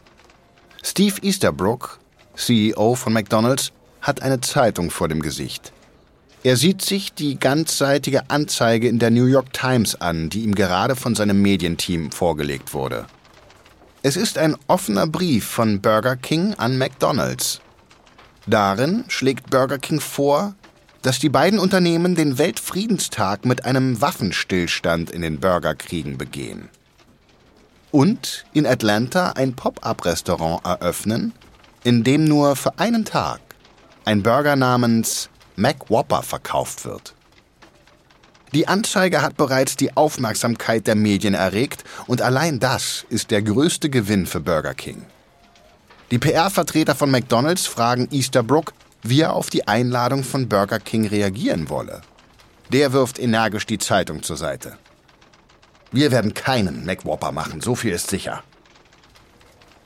Steve 0.82 1.14
Easterbrook, 1.22 2.00
CEO 2.34 2.96
von 2.96 3.12
McDonald's, 3.12 3.70
hat 4.00 4.22
eine 4.22 4.40
Zeitung 4.40 4.90
vor 4.90 5.06
dem 5.06 5.22
Gesicht. 5.22 5.72
Er 6.42 6.56
sieht 6.56 6.80
sich 6.82 7.12
die 7.12 7.38
ganzseitige 7.38 8.30
Anzeige 8.30 8.88
in 8.88 8.98
der 8.98 9.10
New 9.10 9.26
York 9.26 9.52
Times 9.52 9.94
an, 9.94 10.30
die 10.30 10.42
ihm 10.42 10.54
gerade 10.54 10.96
von 10.96 11.14
seinem 11.14 11.42
Medienteam 11.42 12.10
vorgelegt 12.12 12.72
wurde. 12.72 13.06
Es 14.02 14.16
ist 14.16 14.38
ein 14.38 14.56
offener 14.66 15.06
Brief 15.06 15.44
von 15.44 15.82
Burger 15.82 16.16
King 16.16 16.54
an 16.54 16.78
McDonald's. 16.78 17.60
Darin 18.46 19.04
schlägt 19.08 19.50
Burger 19.50 19.78
King 19.78 20.00
vor, 20.00 20.54
dass 21.02 21.18
die 21.18 21.28
beiden 21.28 21.58
Unternehmen 21.58 22.14
den 22.14 22.38
Weltfriedenstag 22.38 23.44
mit 23.44 23.66
einem 23.66 24.00
Waffenstillstand 24.00 25.10
in 25.10 25.20
den 25.20 25.40
Burgerkriegen 25.40 26.16
begehen 26.16 26.70
und 27.90 28.46
in 28.52 28.66
Atlanta 28.66 29.32
ein 29.32 29.54
Pop-up-Restaurant 29.54 30.64
eröffnen, 30.64 31.32
in 31.84 32.04
dem 32.04 32.24
nur 32.24 32.56
für 32.56 32.78
einen 32.78 33.04
Tag 33.04 33.40
ein 34.04 34.22
Burger 34.22 34.56
namens 34.56 35.28
Mac 35.60 35.90
Whopper 35.90 36.22
verkauft 36.22 36.86
wird. 36.86 37.14
Die 38.54 38.66
Anzeige 38.66 39.20
hat 39.20 39.36
bereits 39.36 39.76
die 39.76 39.94
Aufmerksamkeit 39.94 40.86
der 40.86 40.94
Medien 40.94 41.34
erregt 41.34 41.84
und 42.06 42.22
allein 42.22 42.60
das 42.60 43.04
ist 43.10 43.30
der 43.30 43.42
größte 43.42 43.90
Gewinn 43.90 44.24
für 44.24 44.40
Burger 44.40 44.72
King. 44.72 45.04
Die 46.10 46.18
PR-Vertreter 46.18 46.94
von 46.94 47.10
McDonald's 47.10 47.66
fragen 47.66 48.08
Easterbrook, 48.10 48.72
wie 49.02 49.20
er 49.20 49.34
auf 49.34 49.50
die 49.50 49.68
Einladung 49.68 50.24
von 50.24 50.48
Burger 50.48 50.80
King 50.80 51.06
reagieren 51.06 51.68
wolle. 51.68 52.00
Der 52.70 52.94
wirft 52.94 53.18
energisch 53.18 53.66
die 53.66 53.78
Zeitung 53.78 54.22
zur 54.22 54.38
Seite. 54.38 54.78
Wir 55.92 56.10
werden 56.10 56.32
keinen 56.32 56.86
McWhopper 56.86 57.32
machen, 57.32 57.60
so 57.60 57.74
viel 57.74 57.92
ist 57.92 58.08
sicher. 58.08 58.42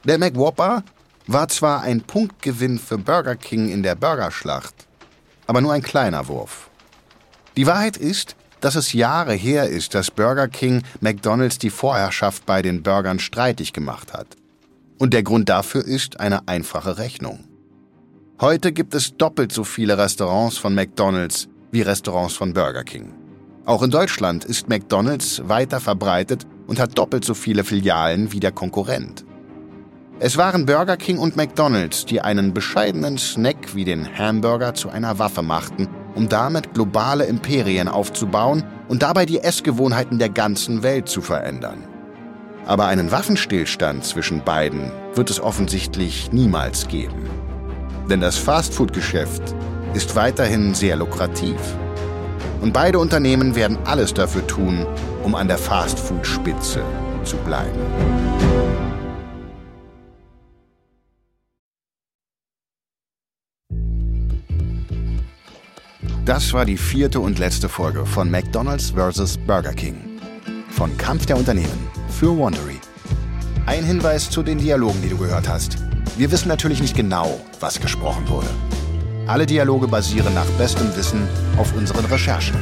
Der 0.04 0.18
McWhopper 0.18 0.84
war 1.26 1.48
zwar 1.48 1.82
ein 1.82 2.02
Punktgewinn 2.02 2.78
für 2.78 2.96
Burger 2.96 3.34
King 3.34 3.70
in 3.70 3.82
der 3.82 3.96
Burgerschlacht, 3.96 4.86
aber 5.46 5.60
nur 5.60 5.72
ein 5.72 5.82
kleiner 5.82 6.28
Wurf. 6.28 6.70
Die 7.56 7.66
Wahrheit 7.66 7.96
ist, 7.96 8.36
dass 8.60 8.76
es 8.76 8.92
Jahre 8.92 9.34
her 9.34 9.68
ist, 9.68 9.94
dass 9.94 10.10
Burger 10.10 10.48
King 10.48 10.82
McDonald's 11.00 11.58
die 11.58 11.70
Vorherrschaft 11.70 12.46
bei 12.46 12.62
den 12.62 12.82
Burgern 12.82 13.18
streitig 13.18 13.72
gemacht 13.72 14.12
hat. 14.12 14.26
Und 14.98 15.12
der 15.12 15.22
Grund 15.22 15.48
dafür 15.48 15.84
ist 15.84 16.18
eine 16.18 16.48
einfache 16.48 16.98
Rechnung. 16.98 17.44
Heute 18.40 18.72
gibt 18.72 18.94
es 18.94 19.16
doppelt 19.16 19.52
so 19.52 19.64
viele 19.64 19.98
Restaurants 19.98 20.56
von 20.56 20.74
McDonald's 20.74 21.48
wie 21.72 21.82
Restaurants 21.82 22.34
von 22.34 22.54
Burger 22.54 22.84
King. 22.84 23.12
Auch 23.66 23.82
in 23.82 23.90
Deutschland 23.90 24.44
ist 24.44 24.68
McDonald's 24.68 25.42
weiter 25.46 25.80
verbreitet 25.80 26.46
und 26.66 26.78
hat 26.78 26.96
doppelt 26.98 27.24
so 27.24 27.34
viele 27.34 27.64
Filialen 27.64 28.32
wie 28.32 28.40
der 28.40 28.52
Konkurrent. 28.52 29.24
Es 30.26 30.38
waren 30.38 30.64
Burger 30.64 30.96
King 30.96 31.18
und 31.18 31.36
McDonald's, 31.36 32.06
die 32.06 32.22
einen 32.22 32.54
bescheidenen 32.54 33.18
Snack 33.18 33.74
wie 33.74 33.84
den 33.84 34.08
Hamburger 34.16 34.72
zu 34.72 34.88
einer 34.88 35.18
Waffe 35.18 35.42
machten, 35.42 35.86
um 36.14 36.30
damit 36.30 36.72
globale 36.72 37.26
Imperien 37.26 37.88
aufzubauen 37.88 38.64
und 38.88 39.02
dabei 39.02 39.26
die 39.26 39.40
Essgewohnheiten 39.40 40.18
der 40.18 40.30
ganzen 40.30 40.82
Welt 40.82 41.10
zu 41.10 41.20
verändern. 41.20 41.84
Aber 42.64 42.86
einen 42.86 43.10
Waffenstillstand 43.10 44.02
zwischen 44.02 44.42
beiden 44.42 44.90
wird 45.14 45.28
es 45.28 45.40
offensichtlich 45.40 46.32
niemals 46.32 46.88
geben. 46.88 47.28
Denn 48.08 48.22
das 48.22 48.38
Fastfood-Geschäft 48.38 49.54
ist 49.92 50.16
weiterhin 50.16 50.72
sehr 50.72 50.96
lukrativ. 50.96 51.58
Und 52.62 52.72
beide 52.72 52.98
Unternehmen 52.98 53.56
werden 53.56 53.76
alles 53.84 54.14
dafür 54.14 54.46
tun, 54.46 54.86
um 55.22 55.34
an 55.34 55.48
der 55.48 55.58
Fastfood-Spitze 55.58 56.80
zu 57.24 57.36
bleiben. 57.36 58.33
Das 66.24 66.54
war 66.54 66.64
die 66.64 66.78
vierte 66.78 67.20
und 67.20 67.38
letzte 67.38 67.68
Folge 67.68 68.06
von 68.06 68.30
McDonald's 68.30 68.94
vs. 68.96 69.36
Burger 69.36 69.74
King. 69.74 69.96
Von 70.70 70.96
Kampf 70.96 71.26
der 71.26 71.36
Unternehmen 71.36 71.86
für 72.08 72.34
Wondery. 72.34 72.80
Ein 73.66 73.84
Hinweis 73.84 74.30
zu 74.30 74.42
den 74.42 74.56
Dialogen, 74.56 75.02
die 75.02 75.10
du 75.10 75.18
gehört 75.18 75.46
hast. 75.46 75.76
Wir 76.16 76.32
wissen 76.32 76.48
natürlich 76.48 76.80
nicht 76.80 76.96
genau, 76.96 77.40
was 77.60 77.78
gesprochen 77.78 78.26
wurde. 78.26 78.48
Alle 79.26 79.44
Dialoge 79.44 79.86
basieren 79.86 80.32
nach 80.32 80.46
bestem 80.56 80.96
Wissen 80.96 81.28
auf 81.58 81.76
unseren 81.76 82.06
Recherchen. 82.06 82.56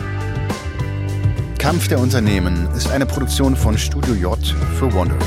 Kampf 1.57 1.87
der 1.87 2.01
Unternehmen 2.01 2.69
ist 2.75 2.91
eine 2.91 3.07
Produktion 3.07 3.55
von 3.55 3.79
Studio 3.79 4.15
J 4.15 4.45
für 4.77 4.93
Wondery. 4.93 5.23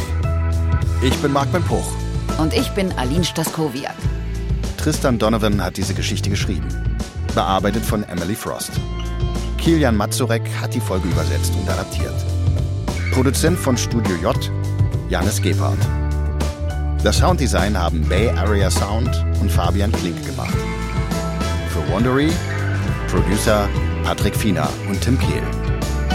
Ich 1.01 1.15
bin 1.21 1.31
Marc 1.31 1.49
Puch. 1.69 1.87
Und 2.37 2.53
ich 2.53 2.69
bin 2.71 2.91
Aline 2.97 3.23
Staskowiak. 3.23 3.95
Tristan 4.75 5.17
Donovan 5.17 5.63
hat 5.63 5.77
diese 5.77 5.93
Geschichte 5.93 6.29
geschrieben. 6.29 6.67
Bearbeitet 7.35 7.85
von 7.85 8.03
Emily 8.03 8.33
Frost. 8.33 8.71
Kilian 9.57 9.95
Mazurek 9.95 10.43
hat 10.59 10.73
die 10.73 10.79
Folge 10.79 11.07
übersetzt 11.09 11.53
und 11.53 11.69
adaptiert. 11.69 12.15
Produzent 13.13 13.59
von 13.59 13.77
Studio 13.77 14.15
J, 14.15 14.51
Janis 15.09 15.41
Gebhardt. 15.41 15.77
Das 17.03 17.17
Sounddesign 17.17 17.77
haben 17.77 18.01
Bay 18.07 18.29
Area 18.29 18.71
Sound 18.71 19.25
und 19.39 19.51
Fabian 19.51 19.91
Klink 19.91 20.25
gemacht. 20.25 20.55
Wandery, 21.91 22.31
Producer 23.09 23.69
Patrick 24.03 24.35
Fiener 24.35 24.69
und 24.89 24.99
Tim 25.01 25.17
Kehl. 25.19 25.43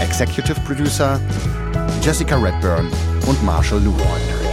Executive 0.01 0.59
Producer 0.61 1.19
Jessica 2.01 2.35
Redburn 2.35 2.87
und 3.27 3.43
Marshall 3.43 3.79
Lewand. 3.79 4.50